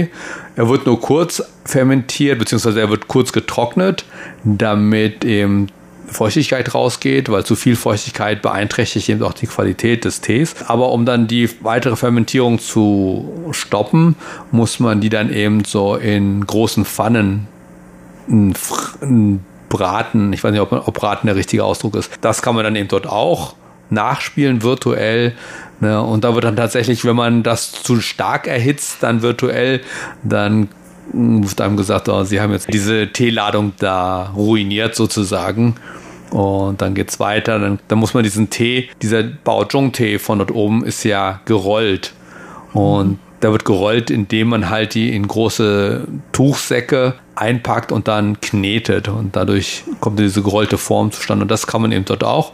Er 0.56 0.68
wird 0.68 0.86
nur 0.86 1.00
kurz 1.00 1.42
fermentiert, 1.64 2.38
beziehungsweise 2.38 2.80
er 2.80 2.90
wird 2.90 3.08
kurz 3.08 3.32
getrocknet, 3.32 4.04
damit 4.44 5.24
eben 5.24 5.68
Feuchtigkeit 6.06 6.74
rausgeht, 6.74 7.28
weil 7.30 7.44
zu 7.44 7.56
viel 7.56 7.76
Feuchtigkeit 7.76 8.42
beeinträchtigt 8.42 9.08
eben 9.08 9.22
auch 9.22 9.32
die 9.32 9.46
Qualität 9.46 10.04
des 10.04 10.20
Tees. 10.20 10.54
Aber 10.66 10.92
um 10.92 11.06
dann 11.06 11.26
die 11.26 11.48
weitere 11.62 11.96
Fermentierung 11.96 12.58
zu 12.58 13.48
stoppen, 13.52 14.16
muss 14.50 14.80
man 14.80 15.00
die 15.00 15.08
dann 15.08 15.32
eben 15.32 15.64
so 15.64 15.96
in 15.96 16.46
großen 16.46 16.84
Pfannen 16.84 17.48
braten. 19.68 20.32
Ich 20.32 20.44
weiß 20.44 20.52
nicht, 20.52 20.60
ob, 20.60 20.72
ob 20.72 20.94
braten 20.94 21.26
der 21.26 21.36
richtige 21.36 21.64
Ausdruck 21.64 21.96
ist. 21.96 22.10
Das 22.20 22.42
kann 22.42 22.54
man 22.54 22.64
dann 22.64 22.76
eben 22.76 22.88
dort 22.88 23.06
auch 23.06 23.54
nachspielen 23.90 24.62
virtuell. 24.62 25.34
Ne? 25.80 26.00
Und 26.00 26.24
da 26.24 26.34
wird 26.34 26.44
dann 26.44 26.56
tatsächlich, 26.56 27.04
wenn 27.04 27.16
man 27.16 27.42
das 27.42 27.72
zu 27.72 28.00
stark 28.00 28.46
erhitzt, 28.46 29.02
dann 29.02 29.22
virtuell, 29.22 29.80
dann 30.22 30.68
wird 31.12 31.60
einem 31.60 31.76
gesagt, 31.76 32.08
oh, 32.08 32.24
sie 32.24 32.40
haben 32.40 32.52
jetzt 32.52 32.72
diese 32.72 33.08
Teeladung 33.08 33.72
da 33.78 34.32
ruiniert 34.34 34.94
sozusagen. 34.94 35.76
Und 36.30 36.80
dann 36.82 36.94
geht 36.94 37.10
es 37.10 37.20
weiter. 37.20 37.58
Dann, 37.58 37.78
dann, 37.88 37.98
muss 37.98 38.14
man 38.14 38.24
diesen 38.24 38.50
Tee, 38.50 38.88
dieser 39.02 39.22
Baozhong-Tee 39.22 40.18
von 40.18 40.38
dort 40.38 40.50
oben 40.50 40.84
ist 40.84 41.04
ja 41.04 41.40
gerollt. 41.44 42.12
Und 42.72 43.18
da 43.44 43.52
wird 43.52 43.66
gerollt, 43.66 44.10
indem 44.10 44.48
man 44.48 44.70
halt 44.70 44.94
die 44.94 45.14
in 45.14 45.28
große 45.28 46.06
Tuchsäcke 46.32 47.12
einpackt 47.34 47.92
und 47.92 48.08
dann 48.08 48.40
knetet. 48.40 49.08
Und 49.08 49.36
dadurch 49.36 49.84
kommt 50.00 50.18
diese 50.18 50.42
gerollte 50.42 50.78
Form 50.78 51.12
zustande. 51.12 51.42
Und 51.42 51.50
das 51.50 51.66
kann 51.66 51.82
man 51.82 51.92
eben 51.92 52.06
dort 52.06 52.24
auch 52.24 52.52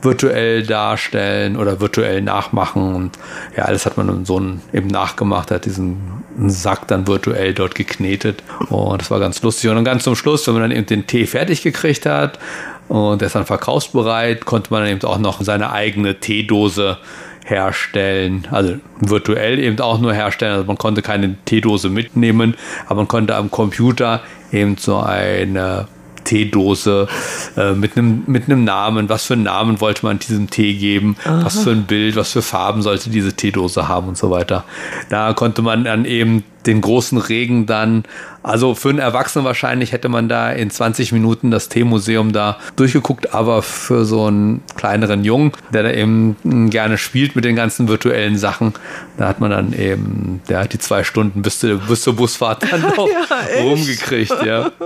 virtuell 0.00 0.66
darstellen 0.66 1.56
oder 1.56 1.80
virtuell 1.80 2.22
nachmachen. 2.22 2.94
Und 2.94 3.18
ja, 3.56 3.66
alles 3.66 3.86
hat 3.86 3.96
man 3.96 4.24
so 4.24 4.42
eben 4.72 4.88
nachgemacht, 4.88 5.52
hat 5.52 5.64
diesen 5.64 5.98
Sack 6.46 6.88
dann 6.88 7.06
virtuell 7.06 7.54
dort 7.54 7.76
geknetet. 7.76 8.42
Und 8.68 9.00
das 9.00 9.12
war 9.12 9.20
ganz 9.20 9.40
lustig. 9.42 9.70
Und 9.70 9.76
dann 9.76 9.84
ganz 9.84 10.02
zum 10.02 10.16
Schluss, 10.16 10.44
wenn 10.48 10.54
man 10.54 10.62
dann 10.64 10.72
eben 10.72 10.86
den 10.86 11.06
Tee 11.06 11.26
fertig 11.26 11.62
gekriegt 11.62 12.04
hat 12.04 12.40
und 12.88 13.20
der 13.20 13.26
ist 13.26 13.36
dann 13.36 13.46
verkaufsbereit, 13.46 14.44
konnte 14.44 14.72
man 14.72 14.82
dann 14.82 14.90
eben 14.90 15.04
auch 15.04 15.18
noch 15.18 15.40
seine 15.40 15.70
eigene 15.70 16.18
Teedose 16.18 16.98
herstellen, 17.44 18.46
also 18.50 18.76
virtuell 19.00 19.58
eben 19.58 19.78
auch 19.80 20.00
nur 20.00 20.14
herstellen. 20.14 20.52
Also 20.52 20.66
man 20.66 20.78
konnte 20.78 21.02
keine 21.02 21.36
Teedose 21.44 21.88
mitnehmen, 21.88 22.54
aber 22.86 22.96
man 22.96 23.08
konnte 23.08 23.34
am 23.34 23.50
Computer 23.50 24.20
eben 24.52 24.76
so 24.76 24.98
eine 24.98 25.88
Teedose 26.24 27.08
äh, 27.56 27.72
mit 27.72 27.96
einem 27.96 28.22
mit 28.26 28.44
einem 28.44 28.64
Namen. 28.64 29.08
Was 29.08 29.26
für 29.26 29.34
einen 29.34 29.42
Namen 29.44 29.80
wollte 29.80 30.06
man 30.06 30.18
diesem 30.18 30.50
Tee 30.50 30.74
geben? 30.74 31.16
Aha. 31.24 31.44
Was 31.44 31.62
für 31.62 31.70
ein 31.70 31.84
Bild? 31.84 32.16
Was 32.16 32.32
für 32.32 32.42
Farben 32.42 32.82
sollte 32.82 33.10
diese 33.10 33.32
Teedose 33.32 33.88
haben 33.88 34.08
und 34.08 34.16
so 34.16 34.30
weiter. 34.30 34.64
Da 35.08 35.32
konnte 35.32 35.62
man 35.62 35.84
dann 35.84 36.04
eben 36.04 36.44
den 36.66 36.80
großen 36.80 37.18
Regen 37.18 37.66
dann, 37.66 38.04
also 38.42 38.74
für 38.74 38.90
einen 38.90 38.98
Erwachsenen 38.98 39.44
wahrscheinlich 39.44 39.92
hätte 39.92 40.08
man 40.08 40.28
da 40.28 40.50
in 40.50 40.70
20 40.70 41.12
Minuten 41.12 41.50
das 41.50 41.68
Teemuseum 41.68 42.32
da 42.32 42.58
durchgeguckt, 42.76 43.34
aber 43.34 43.62
für 43.62 44.04
so 44.04 44.26
einen 44.26 44.62
kleineren 44.76 45.24
Jungen, 45.24 45.52
der 45.72 45.84
da 45.84 45.90
eben 45.92 46.36
gerne 46.70 46.98
spielt 46.98 47.36
mit 47.36 47.44
den 47.44 47.56
ganzen 47.56 47.88
virtuellen 47.88 48.36
Sachen, 48.36 48.74
da 49.16 49.28
hat 49.28 49.40
man 49.40 49.50
dann 49.50 49.72
eben, 49.72 50.40
der 50.48 50.60
hat 50.60 50.72
die 50.72 50.78
zwei 50.78 51.04
Stunden 51.04 51.42
bis, 51.42 51.60
zur, 51.60 51.78
bis 51.78 52.02
zur 52.02 52.16
Busfahrt 52.16 52.64
dann 52.70 52.80
noch 52.96 53.08
ja, 53.08 53.62
rumgekriegt, 53.62 54.44
ja. 54.44 54.70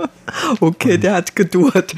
Okay, 0.59 0.97
der 0.97 1.15
hat 1.15 1.35
gedauert. 1.35 1.95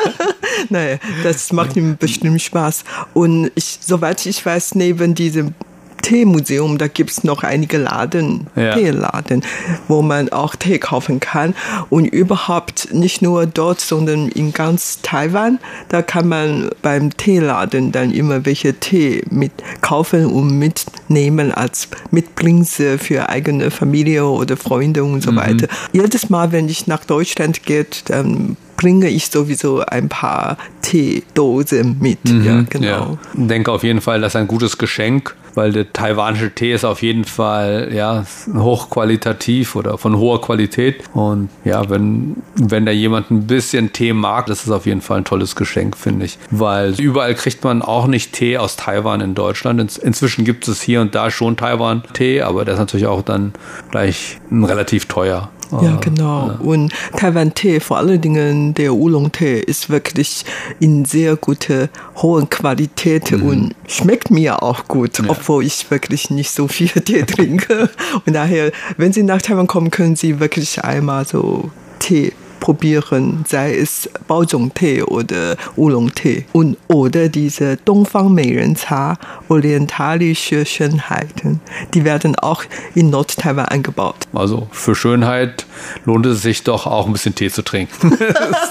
naja, 0.70 0.96
das 1.22 1.52
macht 1.52 1.76
ihm 1.76 1.96
bestimmt 1.98 2.40
Spaß. 2.40 2.84
Und 3.14 3.50
ich, 3.54 3.78
soweit 3.80 4.24
ich 4.24 4.44
weiß, 4.44 4.74
neben 4.76 5.14
diesem 5.14 5.54
Teemuseum, 6.02 6.78
da 6.78 6.88
gibt 6.88 7.10
es 7.10 7.24
noch 7.24 7.42
einige 7.42 7.78
Laden, 7.78 8.46
ja. 8.56 8.74
Teeladen, 8.74 9.42
wo 9.88 10.02
man 10.02 10.28
auch 10.30 10.54
Tee 10.54 10.78
kaufen 10.78 11.20
kann. 11.20 11.54
Und 11.90 12.06
überhaupt 12.06 12.92
nicht 12.92 13.22
nur 13.22 13.46
dort, 13.46 13.80
sondern 13.80 14.28
in 14.28 14.52
ganz 14.52 15.00
Taiwan, 15.02 15.58
da 15.88 16.02
kann 16.02 16.28
man 16.28 16.70
beim 16.82 17.16
Teeladen 17.16 17.92
dann 17.92 18.12
immer 18.12 18.44
welche 18.46 18.74
Tee 18.74 19.22
mit 19.30 19.52
kaufen 19.80 20.26
und 20.26 20.58
mitnehmen 20.58 21.52
als 21.52 21.88
Mitbringsel 22.10 22.98
für 22.98 23.28
eigene 23.28 23.70
Familie 23.70 24.26
oder 24.26 24.56
Freunde 24.56 25.04
und 25.04 25.22
so 25.22 25.32
mhm. 25.32 25.36
weiter. 25.36 25.68
Jedes 25.92 26.30
Mal, 26.30 26.52
wenn 26.52 26.68
ich 26.68 26.86
nach 26.86 27.04
Deutschland 27.04 27.64
gehe, 27.64 27.86
dann 28.06 28.56
bringe 28.76 29.08
ich 29.08 29.26
sowieso 29.26 29.80
ein 29.80 30.08
paar 30.08 30.58
Teedosen 30.82 31.96
mit. 32.00 32.24
Mhm, 32.24 32.44
ja, 32.44 32.64
genau. 32.68 32.86
Ja. 32.86 33.18
Ich 33.34 33.48
denke 33.48 33.72
auf 33.72 33.82
jeden 33.82 34.00
Fall, 34.00 34.20
das 34.20 34.32
ist 34.32 34.36
ein 34.36 34.48
gutes 34.48 34.78
Geschenk, 34.78 35.34
weil 35.56 35.72
der 35.72 35.92
taiwanische 35.92 36.54
Tee 36.54 36.72
ist 36.72 36.84
auf 36.84 37.02
jeden 37.02 37.24
Fall 37.24 37.90
ja, 37.92 38.24
hochqualitativ 38.54 39.74
oder 39.74 39.98
von 39.98 40.16
hoher 40.16 40.40
Qualität. 40.40 41.02
Und 41.14 41.48
ja, 41.64 41.88
wenn, 41.88 42.42
wenn 42.54 42.84
da 42.84 42.92
jemand 42.92 43.30
ein 43.30 43.46
bisschen 43.46 43.92
Tee 43.92 44.12
mag, 44.12 44.46
das 44.46 44.64
ist 44.64 44.70
auf 44.70 44.86
jeden 44.86 45.00
Fall 45.00 45.18
ein 45.18 45.24
tolles 45.24 45.56
Geschenk, 45.56 45.96
finde 45.96 46.26
ich. 46.26 46.38
Weil 46.50 47.00
überall 47.00 47.34
kriegt 47.34 47.64
man 47.64 47.82
auch 47.82 48.06
nicht 48.06 48.34
Tee 48.34 48.58
aus 48.58 48.76
Taiwan 48.76 49.20
in 49.22 49.34
Deutschland. 49.34 49.80
In, 49.80 49.88
inzwischen 50.02 50.44
gibt 50.44 50.68
es 50.68 50.82
hier 50.82 51.00
und 51.00 51.14
da 51.14 51.30
schon 51.30 51.56
Taiwan-Tee, 51.56 52.42
aber 52.42 52.64
der 52.64 52.74
ist 52.74 52.80
natürlich 52.80 53.06
auch 53.06 53.22
dann 53.22 53.54
gleich 53.90 54.38
relativ 54.50 55.06
teuer. 55.06 55.50
Ja, 55.70 55.96
genau. 55.96 56.48
Ja. 56.48 56.58
Und 56.60 56.92
Taiwan-Tee, 57.16 57.80
vor 57.80 57.98
allen 57.98 58.20
Dingen 58.20 58.74
der 58.74 58.94
Oolong-Tee, 58.94 59.60
ist 59.60 59.90
wirklich 59.90 60.44
in 60.80 61.04
sehr 61.04 61.36
guter, 61.36 61.88
hohen 62.16 62.48
Qualität 62.50 63.30
mhm. 63.32 63.42
und 63.42 63.74
schmeckt 63.86 64.30
mir 64.30 64.62
auch 64.62 64.86
gut, 64.88 65.18
ja. 65.18 65.24
obwohl 65.28 65.64
ich 65.64 65.90
wirklich 65.90 66.30
nicht 66.30 66.50
so 66.50 66.68
viel 66.68 66.88
Tee 67.04 67.24
trinke. 67.24 67.90
Und 68.24 68.32
daher, 68.34 68.72
wenn 68.96 69.12
Sie 69.12 69.22
nach 69.22 69.42
Taiwan 69.42 69.66
kommen, 69.66 69.90
können 69.90 70.16
Sie 70.16 70.40
wirklich 70.40 70.82
einmal 70.84 71.26
so 71.26 71.70
Tee 71.98 72.32
probieren, 72.60 73.44
sei 73.46 73.76
es 73.76 74.08
Baozhong-Tee 74.26 75.02
oder 75.02 75.56
Oolong-Tee 75.76 76.46
und 76.52 76.76
oder 76.88 77.28
diese 77.28 77.76
Dongfang 77.76 78.34
Meiren-Cha, 78.34 79.18
orientalische 79.48 80.66
Schönheiten. 80.66 81.60
Die 81.94 82.04
werden 82.04 82.36
auch 82.36 82.64
in 82.94 83.10
Nord-Taiwan 83.10 83.66
angebaut. 83.66 84.16
Also 84.32 84.68
für 84.72 84.94
Schönheit 84.94 85.66
lohnt 86.04 86.26
es 86.26 86.42
sich 86.42 86.64
doch 86.64 86.86
auch 86.86 87.06
ein 87.06 87.12
bisschen 87.12 87.34
Tee 87.34 87.50
zu 87.50 87.62
trinken. 87.62 88.10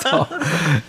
so. 0.04 0.28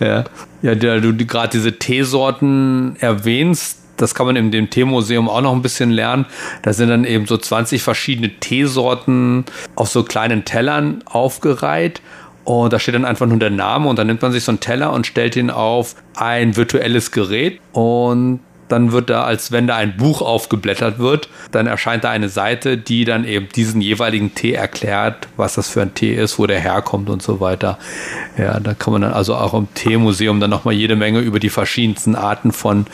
ja. 0.00 0.24
ja, 0.62 0.74
du 0.74 1.14
gerade 1.14 1.50
diese 1.50 1.78
Teesorten 1.78 2.96
erwähnst, 3.00 3.78
das 3.96 4.14
kann 4.14 4.26
man 4.26 4.36
in 4.36 4.50
dem 4.50 4.70
Teemuseum 4.70 5.28
auch 5.28 5.40
noch 5.40 5.52
ein 5.52 5.62
bisschen 5.62 5.90
lernen. 5.90 6.26
Da 6.62 6.72
sind 6.72 6.88
dann 6.88 7.04
eben 7.04 7.26
so 7.26 7.36
20 7.36 7.82
verschiedene 7.82 8.30
Teesorten 8.40 9.44
auf 9.74 9.88
so 9.88 10.02
kleinen 10.02 10.44
Tellern 10.44 11.02
aufgereiht 11.06 12.02
und 12.46 12.72
da 12.72 12.78
steht 12.78 12.94
dann 12.94 13.04
einfach 13.04 13.26
nur 13.26 13.38
der 13.38 13.50
Name 13.50 13.88
und 13.88 13.98
dann 13.98 14.06
nimmt 14.06 14.22
man 14.22 14.30
sich 14.30 14.44
so 14.44 14.52
einen 14.52 14.60
Teller 14.60 14.92
und 14.92 15.04
stellt 15.04 15.34
ihn 15.34 15.50
auf 15.50 15.96
ein 16.14 16.56
virtuelles 16.56 17.10
Gerät 17.10 17.60
und 17.72 18.38
dann 18.68 18.92
wird 18.92 19.10
da, 19.10 19.24
als 19.24 19.50
wenn 19.50 19.66
da 19.66 19.76
ein 19.76 19.96
Buch 19.96 20.22
aufgeblättert 20.22 21.00
wird, 21.00 21.28
dann 21.50 21.66
erscheint 21.66 22.04
da 22.04 22.10
eine 22.10 22.28
Seite, 22.28 22.78
die 22.78 23.04
dann 23.04 23.24
eben 23.24 23.48
diesen 23.48 23.80
jeweiligen 23.80 24.34
Tee 24.34 24.52
erklärt, 24.52 25.28
was 25.36 25.54
das 25.54 25.68
für 25.68 25.82
ein 25.82 25.94
Tee 25.94 26.14
ist, 26.14 26.38
wo 26.38 26.46
der 26.46 26.60
herkommt 26.60 27.10
und 27.10 27.20
so 27.20 27.40
weiter. 27.40 27.78
Ja, 28.38 28.60
da 28.60 28.74
kann 28.74 28.92
man 28.92 29.02
dann 29.02 29.12
also 29.12 29.34
auch 29.34 29.54
im 29.54 29.66
Teemuseum 29.74 30.38
dann 30.38 30.50
nochmal 30.50 30.74
jede 30.74 30.94
Menge 30.94 31.20
über 31.20 31.40
die 31.40 31.50
verschiedensten 31.50 32.14
Arten 32.14 32.52
von 32.52 32.86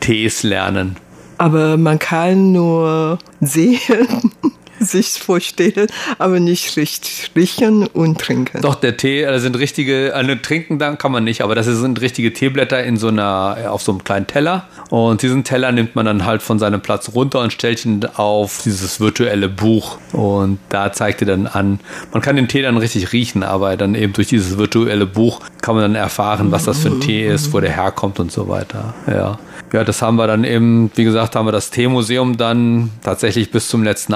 Tees 0.00 0.42
lernen. 0.42 0.96
Aber 1.38 1.78
man 1.78 1.98
kann 1.98 2.52
nur 2.52 3.18
sehen 3.40 4.32
sich 4.80 5.10
vorstellen, 5.10 5.88
aber 6.18 6.40
nicht 6.40 6.76
richtig 6.76 7.30
riechen 7.36 7.86
und 7.86 8.20
trinken. 8.20 8.60
Doch, 8.62 8.74
der 8.74 8.96
Tee, 8.96 9.22
da 9.22 9.38
sind 9.38 9.58
richtige, 9.58 10.12
also 10.14 10.34
trinken 10.36 10.78
dann 10.78 10.98
kann 10.98 11.12
man 11.12 11.24
nicht, 11.24 11.42
aber 11.42 11.54
das 11.54 11.66
sind 11.66 12.00
richtige 12.00 12.32
Teeblätter 12.32 12.82
in 12.82 12.96
so 12.96 13.08
einer, 13.08 13.56
auf 13.68 13.82
so 13.82 13.92
einem 13.92 14.04
kleinen 14.04 14.26
Teller. 14.26 14.68
Und 14.90 15.22
diesen 15.22 15.44
Teller 15.44 15.72
nimmt 15.72 15.94
man 15.94 16.06
dann 16.06 16.24
halt 16.24 16.42
von 16.42 16.58
seinem 16.58 16.80
Platz 16.80 17.10
runter 17.14 17.40
und 17.40 17.52
stellt 17.52 17.84
ihn 17.84 18.04
auf 18.16 18.62
dieses 18.64 19.00
virtuelle 19.00 19.48
Buch. 19.48 19.98
Und 20.12 20.58
da 20.68 20.92
zeigt 20.92 21.22
er 21.22 21.26
dann 21.26 21.46
an, 21.46 21.80
man 22.12 22.22
kann 22.22 22.36
den 22.36 22.48
Tee 22.48 22.62
dann 22.62 22.76
richtig 22.76 23.12
riechen, 23.12 23.42
aber 23.42 23.76
dann 23.76 23.94
eben 23.94 24.12
durch 24.12 24.28
dieses 24.28 24.58
virtuelle 24.58 25.06
Buch 25.06 25.40
kann 25.60 25.74
man 25.74 25.82
dann 25.82 25.94
erfahren, 25.94 26.50
was 26.50 26.64
das 26.64 26.80
für 26.80 26.88
ein 26.88 27.00
Tee 27.00 27.26
ist, 27.26 27.52
wo 27.52 27.60
der 27.60 27.72
herkommt 27.72 28.20
und 28.20 28.32
so 28.32 28.48
weiter. 28.48 28.94
Ja 29.06 29.38
ja, 29.72 29.84
das 29.84 30.02
haben 30.02 30.16
wir 30.16 30.26
dann 30.26 30.44
eben, 30.44 30.90
wie 30.94 31.04
gesagt, 31.04 31.36
haben 31.36 31.46
wir 31.46 31.52
das 31.52 31.70
Teemuseum 31.70 32.36
dann 32.36 32.90
tatsächlich 33.02 33.50
bis 33.50 33.68
zum 33.68 33.82
letzten 33.82 34.14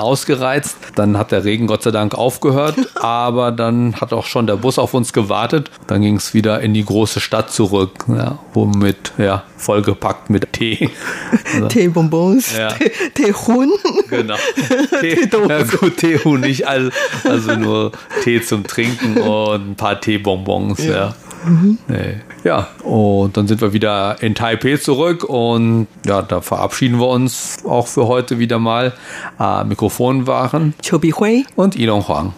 ausgereizt. 0.52 0.76
Dann 0.94 1.16
hat 1.16 1.32
der 1.32 1.44
Regen 1.44 1.66
Gott 1.66 1.82
sei 1.82 1.90
Dank 1.90 2.14
aufgehört, 2.14 2.76
aber 2.94 3.52
dann 3.52 4.00
hat 4.00 4.12
auch 4.12 4.26
schon 4.26 4.46
der 4.46 4.56
Bus 4.56 4.78
auf 4.78 4.94
uns 4.94 5.12
gewartet. 5.12 5.70
Dann 5.86 6.02
ging 6.02 6.16
es 6.16 6.34
wieder 6.34 6.60
in 6.60 6.74
die 6.74 6.84
große 6.84 7.20
Stadt 7.20 7.50
zurück, 7.50 8.04
ja, 8.08 8.38
womit, 8.52 9.12
ja, 9.18 9.44
vollgepackt 9.56 10.30
mit 10.30 10.52
Tee. 10.52 10.90
Also, 11.54 11.68
Teebonbons, 11.68 12.56
ja. 12.56 12.68
Teehuhn. 13.14 13.70
Genau. 14.08 14.36
Tee, 15.00 15.28
ja 15.48 15.62
gut, 15.64 15.98
Teehuhn 15.98 16.40
nicht, 16.40 16.66
also, 16.66 16.90
also 17.24 17.56
nur 17.56 17.92
Tee 18.22 18.40
zum 18.40 18.64
Trinken 18.64 19.18
und 19.18 19.72
ein 19.72 19.74
paar 19.74 20.00
Teebonbons, 20.00 20.82
ja. 20.84 20.92
ja. 20.92 21.14
Mhm. 21.44 21.78
Nee. 21.88 22.20
Ja, 22.44 22.68
und 22.82 23.36
dann 23.36 23.46
sind 23.46 23.60
wir 23.60 23.72
wieder 23.72 24.16
in 24.20 24.34
Taipei 24.34 24.76
zurück 24.76 25.24
und 25.24 25.86
ja, 26.06 26.22
da 26.22 26.40
verabschieden 26.40 26.98
wir 26.98 27.08
uns 27.08 27.64
auch 27.64 27.86
für 27.86 28.08
heute 28.08 28.38
wieder 28.38 28.58
mal. 28.58 28.92
Äh, 29.38 29.64
Mikrofon 29.64 30.26
waren 30.26 30.74
Chobi 30.84 31.12
Hui 31.12 31.44
und 31.56 31.76
Ilon 31.76 32.06
Huang. 32.08 32.32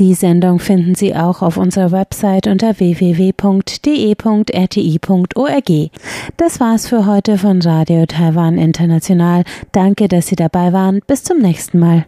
Die 0.00 0.14
Sendung 0.14 0.58
finden 0.60 0.94
Sie 0.94 1.14
auch 1.14 1.42
auf 1.42 1.58
unserer 1.58 1.92
Website 1.92 2.46
unter 2.46 2.80
www.de.rti.org. 2.80 3.40
Das 6.38 6.58
war's 6.58 6.88
für 6.88 7.04
heute 7.04 7.36
von 7.36 7.60
Radio 7.60 8.06
Taiwan 8.06 8.56
International. 8.56 9.44
Danke, 9.72 10.08
dass 10.08 10.28
Sie 10.28 10.36
dabei 10.36 10.72
waren. 10.72 11.02
Bis 11.06 11.22
zum 11.22 11.38
nächsten 11.38 11.78
Mal. 11.78 12.06